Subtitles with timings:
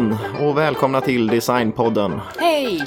[0.00, 2.20] igen och välkomna till Designpodden.
[2.38, 2.86] Hej!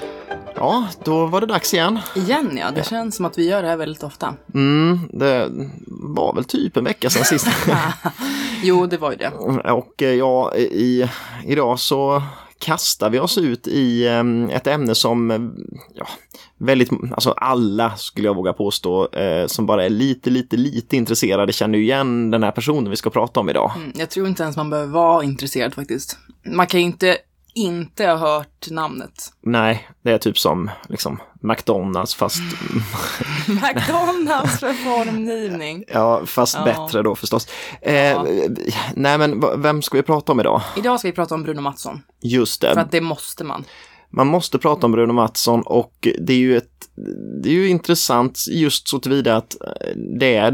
[0.56, 2.00] Ja, då var det dags igen.
[2.16, 4.36] Igen ja, det känns som att vi gör det här väldigt ofta.
[4.54, 5.50] Mm, det
[5.88, 7.48] var väl typ en vecka sedan sist.
[8.66, 9.30] Jo, det var ju det.
[9.72, 11.10] och eh, ja, i,
[11.46, 12.24] idag så
[12.60, 15.52] kastar vi oss ut i eh, ett ämne som
[15.96, 16.08] ja,
[16.66, 21.54] väldigt, alltså alla skulle jag våga påstå, eh, som bara är lite, lite, lite intresserade
[21.54, 23.72] känner ju igen den här personen vi ska prata om idag.
[23.76, 26.18] Mm, Jag tror inte ens man behöver vara intresserad faktiskt.
[26.46, 27.18] Man kan ju inte
[27.56, 29.34] inte ha hört namnet.
[29.42, 32.38] Nej, det är typ som liksom McDonalds fast,
[33.48, 35.84] McDonalds för formgivning.
[35.94, 36.64] ja, fast Ja.
[36.66, 37.48] bättre då förstås.
[37.82, 38.26] Eh, Ja.
[38.96, 40.62] Nej, men vem ska vi prata om idag?
[40.78, 43.64] Idag ska vi prata om Bruno Mattsson, Just för det, att det måste man.
[44.14, 46.70] Man måste prata om Bruno Mattsson och det är ju ett
[47.44, 50.54] det är ju intressant just så tillvida att eh, det är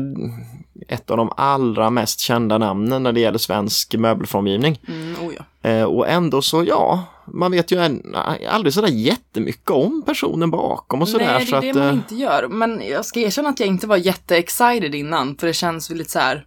[0.88, 4.82] ett av de allra mest kända namnen när det gäller svensk möbelformgivning.
[4.88, 5.70] Mm, oh ja.
[5.70, 8.02] Eh, och ändå så, ja, man vet ju
[8.50, 11.26] aldrig sådär jättemycket om personen bakom och sådär.
[11.26, 12.48] Nej, det så är det att, man eh, inte gör.
[12.48, 16.12] Men jag ska erkänna att jag inte var jätteexcited innan, för det känns väl lite
[16.12, 16.46] så här.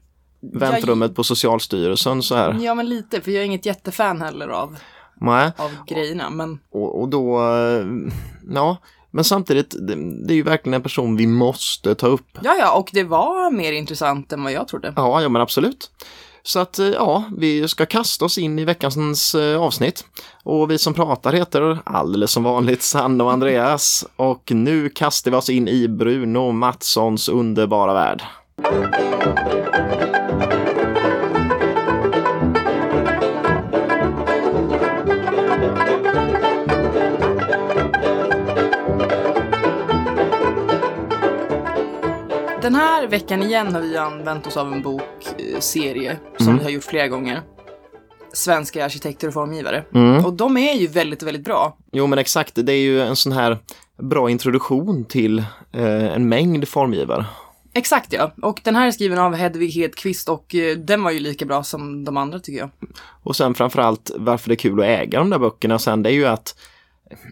[0.53, 2.59] väntrummet på Socialstyrelsen så här.
[2.61, 4.79] Ja, men lite, för jag är inget jättefan heller av,
[5.23, 5.53] Nej.
[5.57, 6.31] av grejerna.
[6.31, 7.87] Men Och, och då, eh,
[8.55, 8.77] ja,
[9.11, 9.95] men samtidigt, det,
[10.27, 12.39] det är ju verkligen en person vi måste ta upp.
[12.43, 14.93] ja, ja, och det var mer intressant än vad jag trodde.
[14.97, 15.91] Ja, ja men absolut.
[16.43, 20.05] Så att eh, ja, vi ska kasta oss in i veckans eh, avsnitt.
[20.43, 24.07] Och vi som pratar heter alldeles som vanligt Sanna och Andreas.
[24.17, 28.23] Och nu kastar vi oss in i Bruno Mattssons underbara värld.
[42.63, 46.59] Den här veckan igen har vi använt oss av en bokserie som Mm.
[46.59, 47.41] vi har gjort flera gånger.
[48.33, 49.85] Svenska arkitekter och formgivare.
[49.95, 50.25] Mm.
[50.25, 51.77] Och de är ju väldigt, väldigt bra.
[51.93, 53.59] Jo men exakt, det är ju en sån här
[54.03, 55.39] bra introduktion till
[55.73, 57.25] eh, en mängd formgivare.
[57.75, 58.33] Exakt ja.
[58.43, 61.63] Och den här är skriven av Hedvig Hedqvist och eh, den var ju lika bra
[61.63, 62.71] som de andra tycker jag.
[63.23, 66.15] Och sen framförallt varför det är kul att äga de där böckerna sen det är
[66.15, 66.55] ju att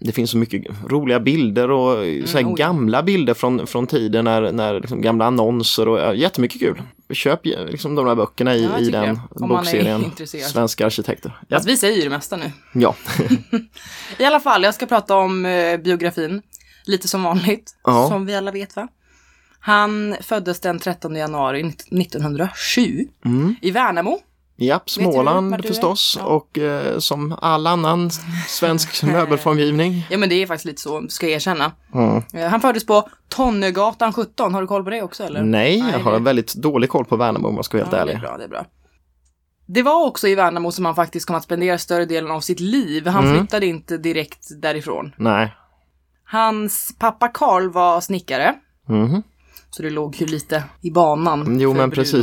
[0.00, 1.92] det finns så mycket roliga bilder och
[2.28, 2.54] så här oj.
[2.56, 6.82] gamla bilder från, från tiden när, när liksom gamla annonser och ja, jättemycket kul.
[7.10, 10.04] Köp liksom de där böckerna i, Ja, jag i den är bokserien.
[10.26, 11.38] Svenska arkitekter.
[11.48, 11.56] Ja.
[11.56, 12.52] Fast vi säger ju det mesta nu.
[12.72, 12.94] ja.
[14.18, 16.42] I alla fall, jag ska prata om eh, biografin.
[16.84, 17.76] Lite som vanligt.
[17.84, 18.08] Ja.
[18.08, 18.88] Som vi alla vet va?
[19.60, 23.54] Han föddes den 13 januari 1907 Mm.
[23.62, 24.18] i Värnamo.
[24.60, 26.24] Japp, Småland förstås Ja.
[26.26, 28.10] och eh, som all annan
[28.48, 30.06] svensk möbelformgivning.
[30.10, 31.72] Ja men det är faktiskt lite så, ska jag erkänna.
[31.94, 32.22] Mm.
[32.34, 35.42] Eh, Han föddes på Tonnögatan 17, har du koll på det också eller?
[35.42, 38.04] Nej, jag har det- väldigt dålig koll på Värnamo om jag ska vara helt Ja,
[38.04, 38.14] det ärlig.
[38.14, 38.64] är bra, det är bra.
[39.66, 42.60] Det var också i Värnamo som han faktiskt kom att spendera större delen av sitt
[42.60, 43.06] liv.
[43.06, 43.38] Han Mm.
[43.38, 45.12] flyttade inte direkt därifrån.
[45.16, 45.54] Nej.
[46.24, 48.54] Hans pappa Karl var snickare,
[48.88, 49.22] Mhm.
[49.70, 51.60] så det låg ju lite i banan.
[51.60, 52.22] Jo men Bruno.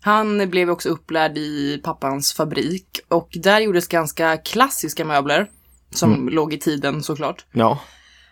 [0.00, 5.46] Han blev också upplärd i pappans fabrik och där gjordes ganska klassiska möbler.
[5.94, 6.28] Som Mm.
[6.28, 7.44] låg i tiden såklart.
[7.52, 7.78] Ja.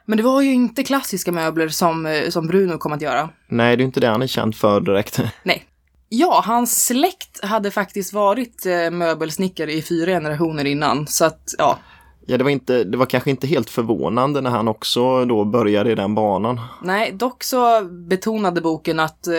[0.04, 3.28] Men det var ju inte klassiska möbler som, eh, som Bruno kom att göra.
[3.48, 5.20] Nej, det är inte det han är känd för direkt.
[5.42, 5.64] Nej.
[6.08, 11.06] Ja, hans släkt hade faktiskt varit eh, möbelsnickare i fyra generationer innan.
[11.06, 11.78] Så att, ja.
[12.26, 15.92] Ja, det var, inte, det var kanske inte helt förvånande när han också då började
[15.92, 16.60] i den banan.
[16.82, 19.34] Nej, dock så betonade boken att eh,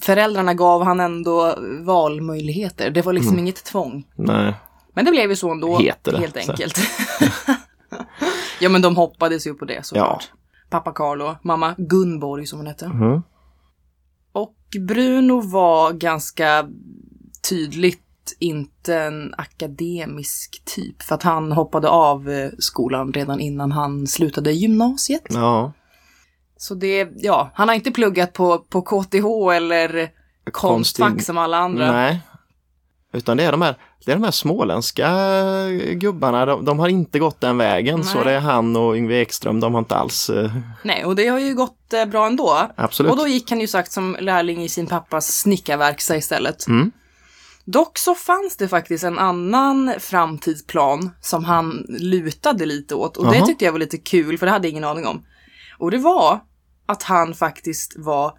[0.00, 2.90] föräldrarna gav han ändå valmöjligheter.
[2.90, 4.04] Det var liksom inget tvång.
[4.16, 4.54] Nej.
[4.94, 5.78] Men det blev ju så ändå.
[5.78, 6.78] Heter det, Helt enkelt.
[8.60, 10.30] ja, men de hoppades ju på det såklart.
[10.70, 12.88] Pappa Carl och mamma Gunborg som hon hette.
[12.88, 13.22] Mhm.
[14.32, 16.68] Och Bruno var ganska
[17.48, 21.02] tydligt inte en akademisk typ.
[21.02, 25.26] För att han hoppade av eh, skolan redan innan han slutade gymnasiet.
[25.28, 25.72] Ja.
[26.62, 30.08] Så det, ja, han har inte pluggat på, på KTH eller
[30.52, 31.92] Konstfack Konstig- som alla andra.
[31.92, 32.20] Nej.
[33.12, 33.74] Utan det är de här,
[34.04, 35.08] det är de här småländska
[35.94, 38.04] gubbarna, de, de har inte gått den vägen.
[38.04, 38.24] Så Nej.
[38.24, 40.30] det är han och Yngve Ekström, de har inte alls...
[40.30, 40.50] eh,
[40.84, 42.68] Nej, och det har ju gått eh, bra ändå.
[42.76, 43.12] absolut.
[43.12, 46.66] Och då gick han ju sagt som lärling i sin pappas snickarverkstad istället.
[46.66, 46.90] Mm.
[47.64, 53.36] Dock så fanns det faktiskt en annan framtidsplan som han lutade lite åt och det
[53.36, 53.46] Jaha.
[53.46, 55.22] tyckte jag var lite kul för det hade jag ingen aning om.
[55.78, 56.40] Och det var
[56.90, 58.32] att han faktiskt var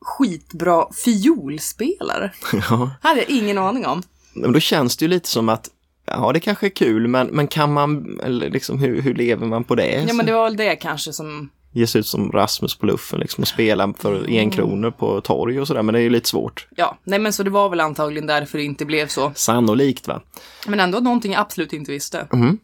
[0.00, 2.32] skitbra fiolspelare.
[2.70, 2.90] Ja.
[3.02, 4.02] hade jag ingen aning om.
[4.34, 5.70] Men då känns det ju lite som att
[6.06, 9.64] Ja, det kanske är kul, men, men kan man, eller liksom hur, hur lever man
[9.64, 10.04] på det?
[10.08, 13.20] Ja men det var väl det kanske som ge sig ut som Rasmus på luffen
[13.20, 15.82] liksom och spela för en kronor på torg och sådär.
[15.82, 16.66] Men det är ju lite svårt.
[16.76, 19.32] Ja, nej men så det var väl antagligen därför det inte blev så.
[19.34, 20.20] Sannolikt va?
[20.66, 22.26] Men ändå någonting jag absolut inte visste.
[22.32, 22.58] Mhm.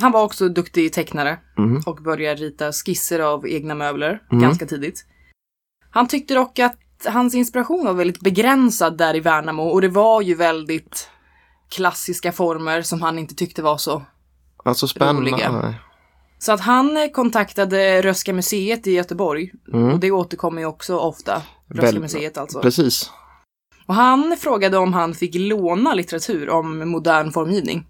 [0.00, 1.82] Han var också duktig tecknare Mhm.
[1.86, 5.06] och började rita skisser av egna möbler ganska tidigt.
[5.90, 10.22] Han tyckte dock att hans inspiration var väldigt begränsad där i Värnamo och det var
[10.22, 11.08] ju väldigt
[11.70, 14.02] klassiska former som han inte tyckte var så.
[14.64, 15.20] Alltså spännande.
[15.30, 15.74] Roliga.
[16.38, 19.92] Så att han kontaktade Röhsska museet i Göteborg Mm.
[19.92, 21.42] och det återkommer ju också ofta.
[21.68, 22.60] Röhsska Väl- museet alltså.
[22.60, 23.10] Precis.
[23.86, 27.86] Och han frågade om han fick låna litteratur om modern formgivning.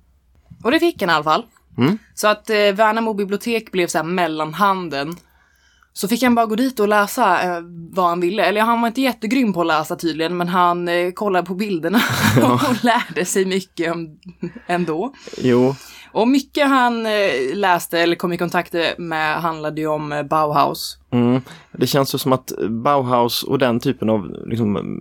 [0.65, 1.45] Och det fick han i alla fall.
[1.79, 1.99] Mm.
[2.15, 5.17] Så att eh, Värnamo bibliotek blev så här mellanhanden.
[5.93, 8.45] Så fick han bara gå dit och läsa eh, vad han ville.
[8.45, 12.01] Eller han var inte jättegrym på att läsa tydligen, men han eh, kollade på bilderna
[12.43, 14.19] och lärde sig mycket om,
[14.67, 15.15] ändå.
[15.39, 15.75] Jo,
[16.15, 20.99] Och mycket han eh, läste eller kom i kontakt med handlade ju om eh, Bauhaus.
[21.11, 21.41] Mm.
[21.73, 24.99] Det känns ju som att Bauhaus och den typen av liksom,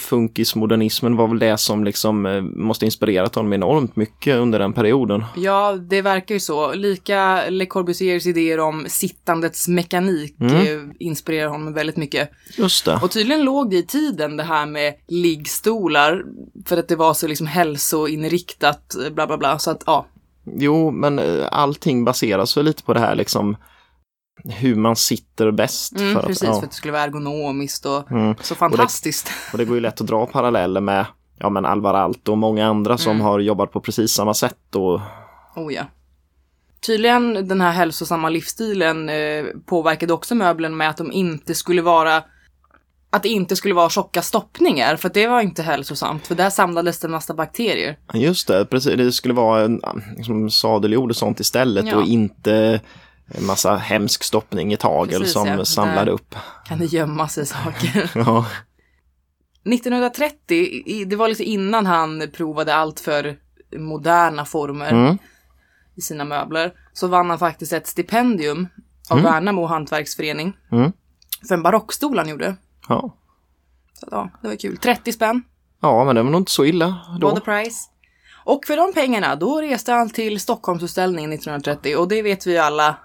[0.00, 5.24] funkismodernismen var väl det som liksom eh, måste inspirerat honom enormt mycket under den perioden.
[5.36, 6.72] Ja, det verkar ju så.
[6.74, 10.92] Lika Le Corbusiers idéer om sittandets mekanik Mm.
[10.98, 12.30] inspirerar honom väldigt mycket.
[12.58, 12.98] Just det.
[13.02, 16.24] Och tydligen låg det i tiden det här med liggstolar,
[16.66, 19.58] för att det var så liksom hälsoinriktat, bla bla bla.
[19.58, 20.06] Så att ja,
[20.44, 23.56] Jo, men eh, allting baseras väl lite på det här liksom
[24.44, 25.96] hur man sitter bäst.
[25.98, 26.52] mm, för att, precis, ja.
[26.54, 28.34] för att det skulle vara ergonomiskt och Mm.
[28.40, 29.30] så fantastiskt.
[29.52, 31.06] Och det går ju lätt att dra paralleller med
[31.38, 33.22] ja, men Alvar Aalto och många andra som Mm.
[33.22, 34.74] har jobbat på precis samma sätt.
[34.76, 35.00] Och,
[35.56, 35.82] Oh ja.
[36.86, 42.22] Tydligen den här hälsosamma livsstilen eh, påverkade också möblen med att de inte skulle vara
[43.14, 46.98] att det inte skulle vara tjocka stoppningar, för det var inte hälsosamt, för där samlades
[46.98, 47.98] det en massa bakterier.
[48.14, 49.80] just det, precis, det skulle vara en
[50.16, 51.96] liksom, sadeljord och sånt istället Ja.
[51.96, 52.80] och inte
[53.26, 55.64] en massa hemsk stoppning i tagel Precis, som ja.
[55.64, 56.34] samlade upp.
[56.68, 58.10] Kan det gömma sig saker?
[58.26, 58.46] Ja.
[59.66, 60.54] 1930,
[60.86, 63.36] i- det var lite innan han provade allt för
[63.76, 65.18] moderna former Mm.
[65.94, 68.68] i sina möbler, så vann han faktiskt ett stipendium
[69.10, 70.92] av Värnamo hantverksförening Mm.
[71.48, 72.56] för en barockstol han gjorde.
[72.88, 73.16] Ja.
[73.94, 74.76] Så ja, det var kul.
[74.76, 75.42] 30 spänn
[75.88, 77.36] ja, men det var nog inte så illa då.
[77.36, 77.90] the price.
[78.44, 82.58] Och för de pengarna, då reste han till Stockholmsutställningen 1930 och det vet vi ju
[82.58, 82.96] alla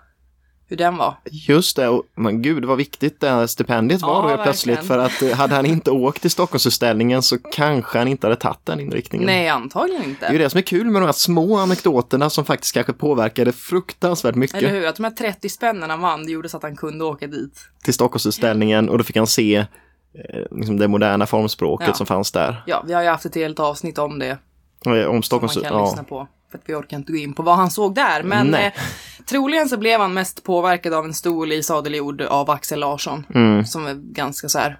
[0.69, 1.15] hur den var.
[1.31, 4.83] Just det, och, men gud vad viktigt det här stipendiet var Ja, då helt plötsligt.
[4.83, 8.65] För att eh, hade han inte åkt till Stockholmsutställningen så kanske han inte hade tagit
[8.65, 9.25] den inriktningen.
[9.25, 10.43] Nej, antagligen Det är ju inte.
[10.43, 14.57] det som är kul med de här små anekdoterna som faktiskt kanske påverkade fruktansvärt mycket
[14.57, 14.87] Eller hur?
[14.87, 17.59] Att de här 30 spännen han vann, det gjorde så att han kunde åka dit.
[17.83, 19.65] till Stockholmsutställningen och då fick han se eh,
[20.51, 21.93] liksom det moderna formspråket Ja.
[21.93, 22.63] som fanns där.
[22.65, 24.27] Ja, vi har ju haft ett helt avsnitt om det
[24.85, 25.53] eh, Om som man Stockholms...
[25.53, 25.85] kan Ja.
[25.85, 26.27] lyssna på.
[26.51, 28.23] För att vi orkar inte gå in på vad han såg där.
[28.23, 28.71] Men eh,
[29.29, 33.25] troligen så blev han mest påverkad av en stol i sadeljord av Axel Larsson.
[33.35, 33.65] Mm.
[33.65, 34.79] Som är ganska så här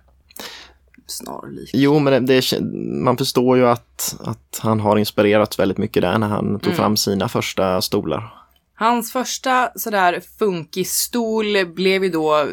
[1.07, 1.69] snarlik.
[1.73, 2.61] Jo, men det, det,
[3.03, 6.59] man förstår ju att, att han har inspirerat väldigt mycket där när han Mm.
[6.59, 8.33] tog fram sina första stolar.
[8.75, 12.47] Hans första sådär funkisstol blev ju då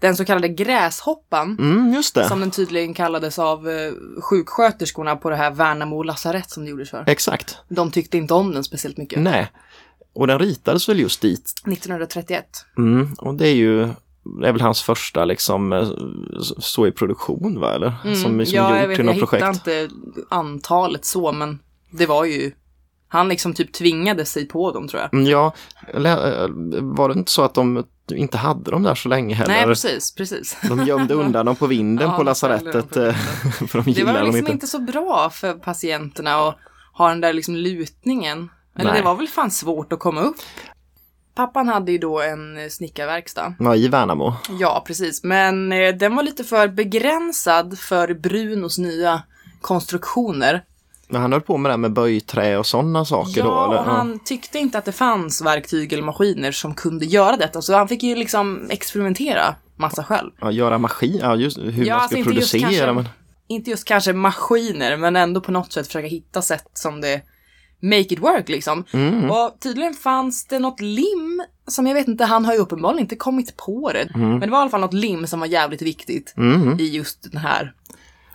[0.00, 1.56] den så kallade gräshoppan.
[1.60, 2.02] Mm.
[2.02, 3.92] Som den tydligen kallades av eh,
[4.22, 7.04] sjuksköterskorna på det här Värnamo lasarett som det gjordes för.
[7.06, 7.58] Exakt.
[7.68, 9.18] De tyckte inte om den speciellt mycket.
[9.18, 9.50] Nej.
[10.16, 11.52] Och den ritades väl just dit.
[11.66, 12.44] 1931.
[12.78, 13.88] Mm, och det är ju
[14.40, 15.88] det är väl hans första liksom eh,
[16.58, 17.92] så i produktion va eller?
[18.02, 18.46] Som, som Mm.
[18.48, 19.42] ja, jag gjort vet, till jag något projekt.
[19.44, 19.88] hittar inte
[20.28, 21.58] antalet så, men
[21.90, 22.52] det var ju...
[23.08, 25.14] Han liksom typ tvingade sig på dem tror jag.
[25.14, 25.52] Mm, Ja,
[25.94, 26.48] eh,
[26.82, 29.52] var det inte så att de inte hade dem där så länge heller?
[29.54, 30.56] Nej, precis, precis.
[30.68, 33.14] De gömde undan dem på vinden Ja, på lasarettet på eh,
[33.68, 34.52] för de Det var liksom inte.
[34.52, 36.56] inte så bra för patienterna att
[36.92, 38.48] ha den där liksom lutningen.
[38.78, 39.00] Eller Nej.
[39.00, 40.36] det var väl fan svårt att komma upp.
[41.34, 43.54] Pappan hade ju då en eh, snickarverkstad.
[43.58, 44.32] Ja, i Värnamo.
[44.60, 45.24] Ja, precis.
[45.24, 49.22] Men eh, den var lite för begränsad för Brunos nya
[49.60, 50.64] konstruktioner.
[51.08, 53.64] Men han höll på med det här med böjträ och sådana saker Ja, då?
[53.72, 53.78] Eller?
[53.78, 57.62] och han tyckte inte att det fanns verktyg eller maskiner som kunde göra detta.
[57.62, 60.30] Så han fick ju liksom experimentera massa själv.
[60.40, 62.70] ja, göra maskin, ja just hur Ja, man alltså ska inte just producera.
[62.86, 63.08] kanske- Men,
[63.48, 67.22] Inte just kanske maskiner, men ändå på något sätt försöka hitta sätt som det
[67.80, 68.84] make it work liksom.
[68.92, 69.30] Mm.
[69.30, 73.16] Och tydligen fanns det något lim som jag vet inte, han har ju uppenbarligen inte
[73.16, 74.08] kommit på det.
[74.14, 76.80] Men det var i alla fall något lim som var jävligt viktigt mm.
[76.80, 77.72] i just den här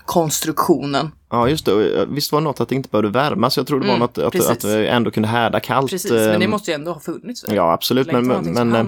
[0.06, 1.12] konstruktionen.
[1.30, 2.06] Ja, just det.
[2.06, 3.58] Visst var det något att det inte behövde värmas?
[3.58, 5.92] Jag tror det var Mm, något att, att vi ändå kunde härda kallt.
[5.92, 7.46] Precis, men det eh, måste ju ändå ha funnits.
[7.50, 8.08] Ja, absolut.
[8.08, 8.86] Men, men, någonting eh,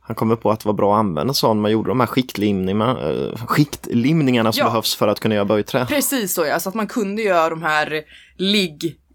[0.00, 1.60] han kommer på att det var bra att använda sån.
[1.60, 4.64] Man gjorde de här skiktlimningarna, eh, skiktlimningarna som Ja.
[4.66, 5.86] behövs för att kunna göra böjträ.
[5.86, 8.02] Precis så ja, så att man kunde göra de här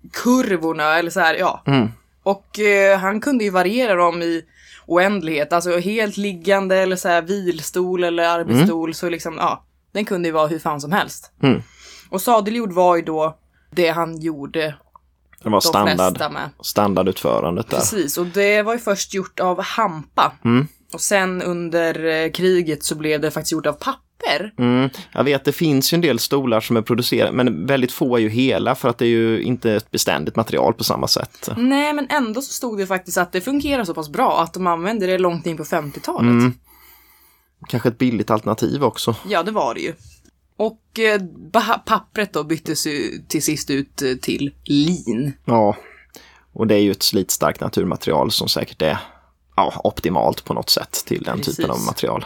[0.03, 1.63] liggkurvorna eller så här, ja.
[1.65, 1.91] Mm.
[2.23, 4.41] Och eh, han kunde ju variera dem i
[4.85, 5.53] oändlighet.
[5.53, 8.93] Alltså helt liggande eller så här vilstol eller arbetsstol.
[8.93, 11.31] Så liksom, ja, den kunde ju vara hur fan som helst.
[11.43, 11.61] Mm.
[12.09, 13.37] Och sadeljord var ju då
[13.71, 14.75] det han gjorde
[15.43, 17.77] Det var de standard, standardutförandet där.
[17.77, 20.31] Precis, och det var ju först gjort av hampa.
[20.45, 20.67] Mm.
[20.93, 23.73] Och sen under eh, kriget så blev det faktiskt gjort av
[24.23, 24.53] papper.
[24.57, 24.89] Mm.
[25.11, 28.21] Jag vet, det finns ju en del stolar som är producerade, men väldigt få är
[28.21, 31.49] ju hela för att det är ju inte ett beständigt material på samma sätt.
[31.57, 34.67] Nej, men ändå så stod det faktiskt att det fungerar så pass bra att de
[34.67, 36.21] använde det långt in på 50-talet.
[36.21, 36.53] Mm.
[37.67, 39.15] Kanske ett billigt alternativ också.
[39.27, 39.93] Ja, det var det ju.
[40.57, 41.21] Och eh,
[41.85, 45.33] pappret då byttes ju till sist ut eh, till lin.
[45.45, 45.75] Ja,
[46.53, 48.97] och det är ju ett slitstarkt naturmaterial som säkert är
[49.55, 51.55] ja, optimalt på något sätt till den Precis.
[51.55, 52.25] typen av material.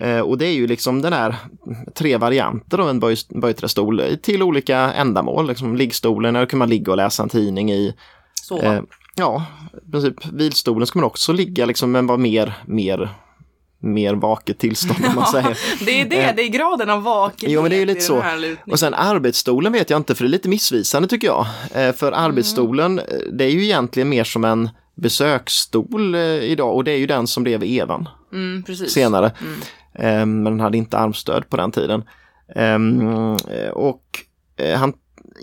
[0.00, 1.34] Eh, och det är ju liksom den här
[1.94, 5.48] tre varianter av en böj- böjträstol till olika ändamål.
[5.48, 7.94] Liksom liggstolen, där kan man ligga och läsa en tidning i.
[8.62, 8.80] Eh,
[9.16, 9.44] ja,
[9.88, 13.08] i princip vilstolen ska man också ligga liksom, men vara mer, mer,
[13.78, 15.58] mer vaket tillstånd om man säger.
[15.84, 18.22] det är det, det är graden av vakenhet Jo, men det är ju lite så.
[18.70, 21.46] Och sen arbetsstolen vet jag inte för det är lite missvisande tycker jag.
[21.74, 26.84] Eh, För arbetsstolen, eh, det är ju egentligen mer som en besöksstol eh, idag och
[26.84, 29.26] det är ju den som blev Evan Mm, senare.
[29.26, 29.32] Eh,
[29.94, 32.04] Ehm, men den hade inte armstöd på den tiden.
[32.54, 33.36] Ehm,
[33.72, 34.04] och
[34.56, 34.92] eh, han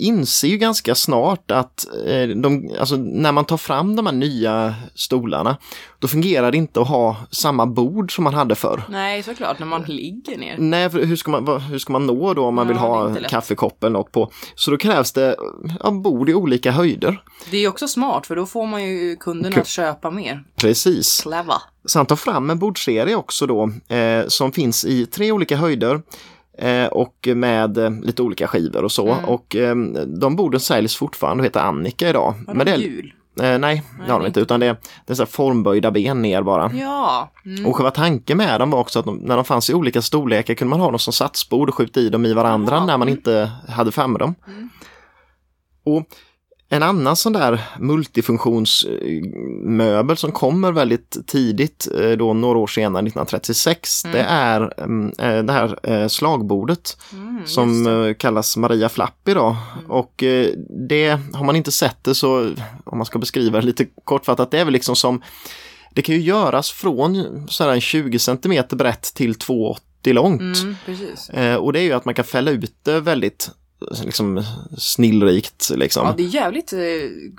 [0.02, 4.76] inser ju ganska snart att eh, de, alltså, när man tar fram de här nya
[4.96, 5.58] stolarna
[6.00, 8.84] då fungerar det inte att ha samma bord som man hade förr.
[8.90, 10.56] Nej, såklart, när man ligger ner.
[10.58, 13.30] Nej, för hur ska man, hur ska man nå då om man Ja, vill ha
[13.30, 14.32] kaffekoppen och på?
[14.56, 15.36] Så då krävs det
[15.84, 17.24] ja, bord i olika höjder.
[17.52, 20.44] Det är också smart, för då får man ju kunderna att köpa mer.
[20.56, 21.22] Precis.
[21.22, 21.62] Clever.
[21.86, 26.02] Så han tar fram en bordserie också då eh, som finns i tre olika höjder
[26.92, 29.12] och med eh, lite olika skivor och så.
[29.12, 29.26] Mm.
[29.26, 32.34] Och eh, de borden säljs fortfarande och heter Annika idag.
[32.48, 33.14] Var Men det det, jul?
[33.42, 34.40] eh, nej, det har de inte.
[34.40, 36.72] utan det, det är så formböjda ben ner bara.
[36.74, 37.32] Ja.
[37.46, 37.66] Mm.
[37.66, 40.54] Och själva tanken med dem var också att de, när de fanns i olika storlekar
[40.54, 43.08] kunde man ha dem som satsbord och skjuta i dem i varandra Jaha, när man
[43.08, 43.18] mm.
[43.18, 44.36] inte hade med dem.
[45.84, 46.06] Och
[46.74, 54.04] en annan sån där multifunktionsmöbel som kommer väldigt tidigt, eh, då några år senare, 1936,
[54.04, 58.14] det är mm, eh, det här eh, slagbordet Mm, som det.
[58.14, 59.56] kallas Maria Flapp idag.
[59.88, 60.48] Och eh,
[60.90, 62.52] det, har man inte sett det så,
[62.84, 65.22] om man ska beskriva det lite kortfattat, det är väl liksom som,
[65.96, 70.58] det kan ju göras från sådär 20 cm brett till 2,80 långt.
[71.34, 73.50] Mm, och det är ju att man kan fälla ut det väldigt
[74.04, 74.44] liksom,
[74.78, 75.72] snillrikt.
[75.76, 76.08] Liksom.
[76.08, 76.80] Ja, det är jävligt eh,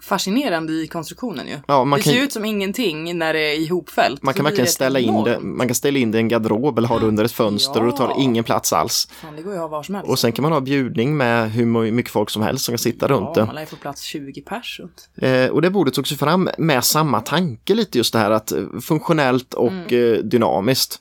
[0.02, 1.56] fascinerande i konstruktionen ju.
[1.66, 4.22] Ja, man det kan, ser ut som ingenting när det är ihopfällt.
[4.22, 6.88] man kan verkligen ställa in det, man kan ställa in det i en garderob eller
[6.88, 8.16] ha det under ett fönster och det tar Ja.
[8.18, 9.08] ingen plats alls.
[9.22, 10.10] Fan, det går ju att ha var som helst.
[10.10, 13.08] Och sen kan man ha bjudning med hur mycket folk som helst som kan sitta
[13.08, 13.46] runt ja, det.
[13.46, 15.08] man lär få plats 20 pers runt.
[15.16, 18.52] Eh, och det bordet togs ju fram med samma tanke lite just det här att
[18.52, 20.12] eh, funktionellt och Mm.
[20.14, 21.00] eh, dynamiskt.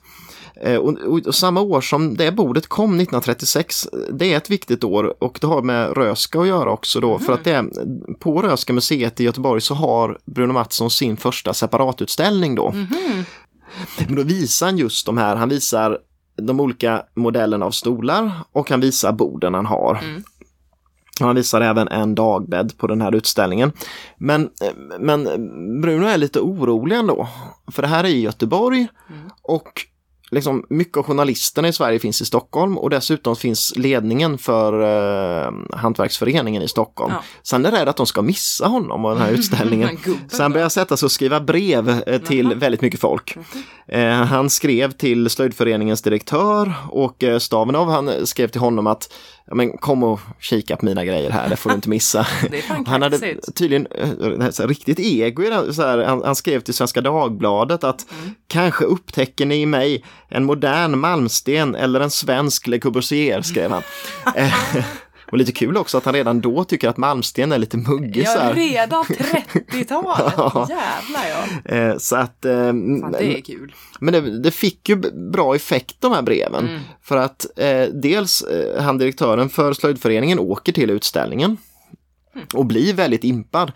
[0.62, 4.50] Eh, och, och, och samma år som det bordet kom, 1936, eh, det är ett
[4.50, 7.18] viktigt år och det har med Röska att göra också då.
[7.18, 7.64] För att det är,
[8.14, 12.74] på Röska museet i Göteborg så har Bruno Mattsson sin första separatutställning då.
[14.06, 15.98] Men då visar han just de här, han visar
[16.36, 20.00] de olika modellerna av stolar och han visar borden han har.
[21.20, 23.72] Han visar även en dagbädd på den här utställningen.
[24.16, 24.50] Men,
[24.98, 25.24] men
[25.80, 27.28] Bruno är lite orolig ändå.
[27.72, 28.88] För det här är i Göteborg
[29.42, 29.86] och
[30.32, 34.72] liksom mycket av journalisterna i Sverige finns i Stockholm och dessutom finns ledningen för
[35.46, 37.12] eh, Hantverksföreningen i Stockholm.
[37.16, 37.22] Ja.
[37.50, 39.98] Han är rädd att de ska missa honom och den här utställningen.
[40.28, 42.54] Så han börjar sätta sig och skriva brev eh, till Jaha.
[42.54, 43.36] väldigt mycket folk.
[43.88, 49.12] Eh, han skrev till slöjdföreningens direktör och eh, Stavenov han skrev till honom att
[49.46, 52.26] ja, men kom och kika på mina grejer här, det får du inte missa.
[52.86, 53.18] Han hade
[53.54, 54.06] tydligen eh,
[54.40, 55.74] här, riktigt ego i det.
[55.74, 58.34] Så här, han, han skrev till Svenska Dagbladet att Mm.
[58.48, 63.82] kanske upptäcker ni i mig en modern malmsten eller en svensk Le Corbusier, skrev han.
[64.36, 64.54] Eh,
[65.32, 68.24] och lite kul också att han redan då tycker att malmsten är lite muggig.
[68.26, 69.04] Ja, redan
[69.70, 70.32] 30-talet.
[70.36, 70.68] Ja.
[70.70, 71.24] Jävlar
[71.64, 71.76] ja.
[71.76, 73.74] Eh, så att, eh, Fan, det är kul.
[74.00, 74.96] men det, det fick ju
[75.32, 76.68] bra effekt de här breven.
[76.68, 76.80] Mm.
[77.02, 81.56] För att eh, dels eh, han direktören för slöjdföreningen åker till utställningen
[82.34, 82.46] Mm.
[82.54, 83.72] och blir väldigt impad.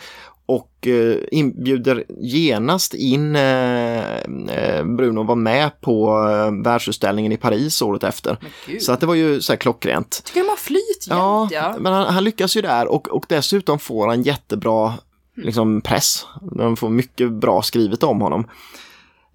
[0.46, 4.16] Och eh, inbjuder genast in eh,
[4.50, 6.20] eh, Bruno var med på
[6.64, 8.38] världsutställningen i Paris året efter.
[8.80, 10.22] Så att det var ju så här klockrent.
[10.24, 11.74] Tycker de har flyt Ja, ja.
[11.78, 14.94] men han, han lyckas ju där och, och dessutom får han jättebra
[15.36, 16.26] liksom, press.
[16.56, 18.48] De får mycket bra skrivet om honom.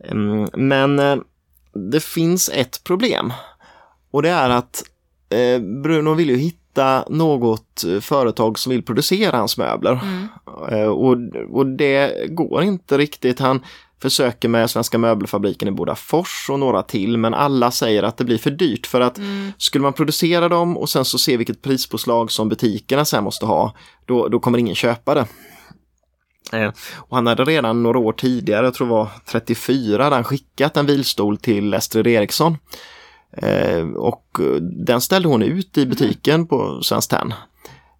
[0.04, 1.24] Mm, Men
[1.92, 3.34] det finns ett problem.
[4.12, 4.84] Och det är att
[5.84, 6.61] Bruno vill ju hitta
[7.10, 10.00] något eh, företag som vill producera hans möbler.
[10.72, 11.18] Eh, och,
[11.50, 13.40] och det går inte riktigt.
[13.40, 13.62] Han
[14.02, 18.38] försöker med Svenska möbelfabriken i Bodafors och några till men alla säger att det blir
[18.38, 19.20] för dyrt för att
[19.58, 23.74] skulle man producera dem och sen så se vilket prispåslag som butikerna sen måste ha
[24.06, 25.26] då, då kommer ingen köpa det.
[26.54, 30.24] Eh, Och han hade redan några år tidigare, jag tror det var 34, hade han
[30.24, 32.58] skickat en vilstol till Estrid Eriksson.
[33.38, 37.34] Eh, och eh, den ställde hon ut i butiken på Svenskt Tenn.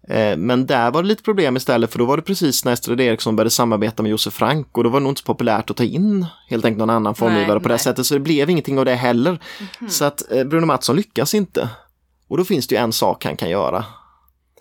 [0.08, 3.00] Eh, Men där var det lite problem istället för då var det precis när Estrid
[3.00, 5.76] Eriksson började samarbeta med Josef Frank och då var det nog inte så populärt att
[5.76, 7.78] ta in helt enkelt någon annan formgivare på det nej.
[7.78, 9.38] sättet så det blev ingenting av det heller.
[9.88, 11.68] Så att Bruno Mattsson lyckas inte.
[12.28, 13.84] Och då finns det ju en sak han kan göra.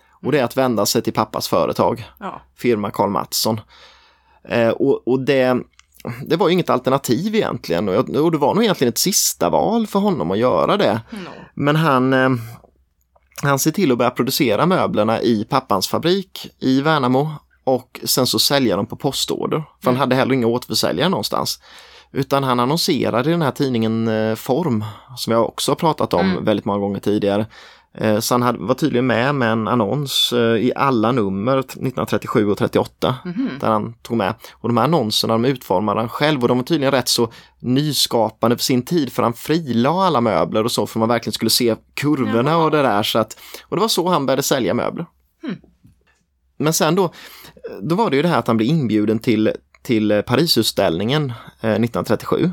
[0.09, 2.41] Och det är att vända sig till pappas företag ja.
[2.55, 3.61] firma Karl Mattsson.
[4.75, 5.57] Och och det,
[6.25, 9.99] det var ju inget alternativ egentligen och, det var nog egentligen ett sista val för
[9.99, 11.01] honom att göra det.
[11.09, 11.29] No.
[11.53, 12.29] Men han, eh,
[13.43, 17.29] han ser till att börja producera möblerna i pappans fabrik i Värnamo
[17.63, 19.63] och sen så sälja dem på postorder.
[19.83, 21.59] För han hade heller inga återförsäljare någonstans.
[22.11, 24.85] Utan han annonserade i den här tidningen eh, Form,
[25.17, 27.45] som jag också har pratat om väldigt många gånger tidigare.
[27.93, 32.49] Eh, Så han hade, var tydligen med med en annons eh, i alla nummer 1937
[32.49, 33.15] och 38
[33.59, 34.33] där han tog med.
[34.53, 38.57] Och de här annonserna de utformade han själv och de var tydligen rätt så nyskapande
[38.57, 41.75] för sin tid för han frilade alla möbler och så för man verkligen skulle se
[41.93, 43.03] kurvorna och det där.
[43.03, 45.05] Så att, och det var så han började sälja möbler.
[46.57, 47.13] Men sen då,
[47.81, 49.51] då var det ju det här att han blev inbjuden till,
[49.83, 51.29] till Parisutställningen
[51.61, 52.51] eh, 1937.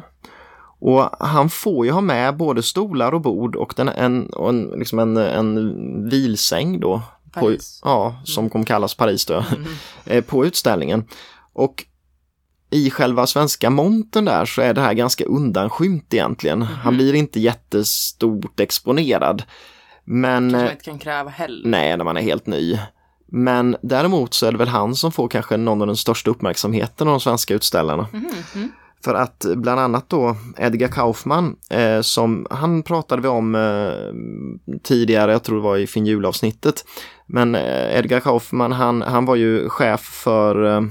[0.80, 4.62] Och han får ju ha med både stolar och bord och, den, en, och en,
[4.62, 7.02] liksom en, en vilsäng då.
[7.32, 9.44] På, ja, som kommer kallas Paris då,
[10.04, 11.04] eh, på utställningen.
[11.52, 11.84] Och
[12.70, 16.62] i själva svenska montern där så är det här ganska undanskymt egentligen.
[16.62, 19.42] Han blir inte jättestort exponerad.
[20.04, 20.54] Men...
[20.54, 21.68] Eh, man inte kan kräva heller.
[21.68, 22.78] Nej, när man är helt ny.
[23.26, 27.08] Men däremot så är det väl han som får kanske någon av den största uppmärksamheten
[27.08, 28.06] av de svenska utställarna.
[29.04, 35.32] För att bland annat då Edgar Kaufman, eh, som han pratade vi om eh, tidigare,
[35.32, 36.84] jag tror det var i Finn julavsnittet.
[37.26, 40.82] Men eh, Edgar Kaufman, han, han var ju chef för, eh,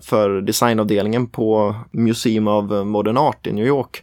[0.00, 4.02] för designavdelningen på Museum of Modern Art i New York.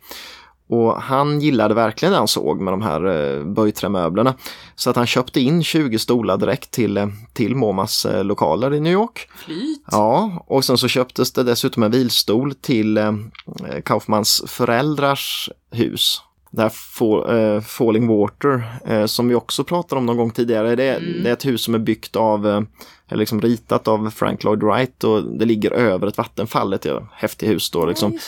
[0.73, 4.35] Och han gillade verkligen det han såg med de här eh, böjträmöblerna.
[4.75, 8.79] Så att han köpte in 20 stolar direkt till, eh, till MoMAs eh, lokaler i
[8.79, 9.29] New York.
[9.35, 9.83] Flyt.
[9.91, 13.13] Ja, och sen så köptes det dessutom en vilstol till eh,
[13.85, 16.21] Kaufmans föräldrars hus.
[16.55, 20.75] Det här Fall, eh, Falling Water eh, som vi också pratade om någon gång tidigare.
[20.75, 22.61] Det, är- det är ett hus som är byggt av, eh,
[23.07, 27.07] eller liksom ritat av Frank Lloyd Wright och det ligger över ett vattenfall, ett ja,
[27.13, 28.11] häftigt hus då Ja, liksom.
[28.11, 28.19] det.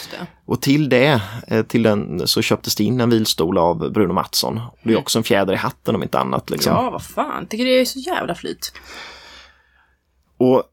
[0.45, 1.21] Och till det,
[1.67, 4.59] till den så köptes det in en vilstol av Bruno Mattsson.
[4.83, 6.73] Det är också en fjäder i hatten om inte annat liksom.
[6.73, 7.47] Ja, vad fan.
[7.47, 8.73] Tycker det är så jävla flyt.
[10.38, 10.63] Och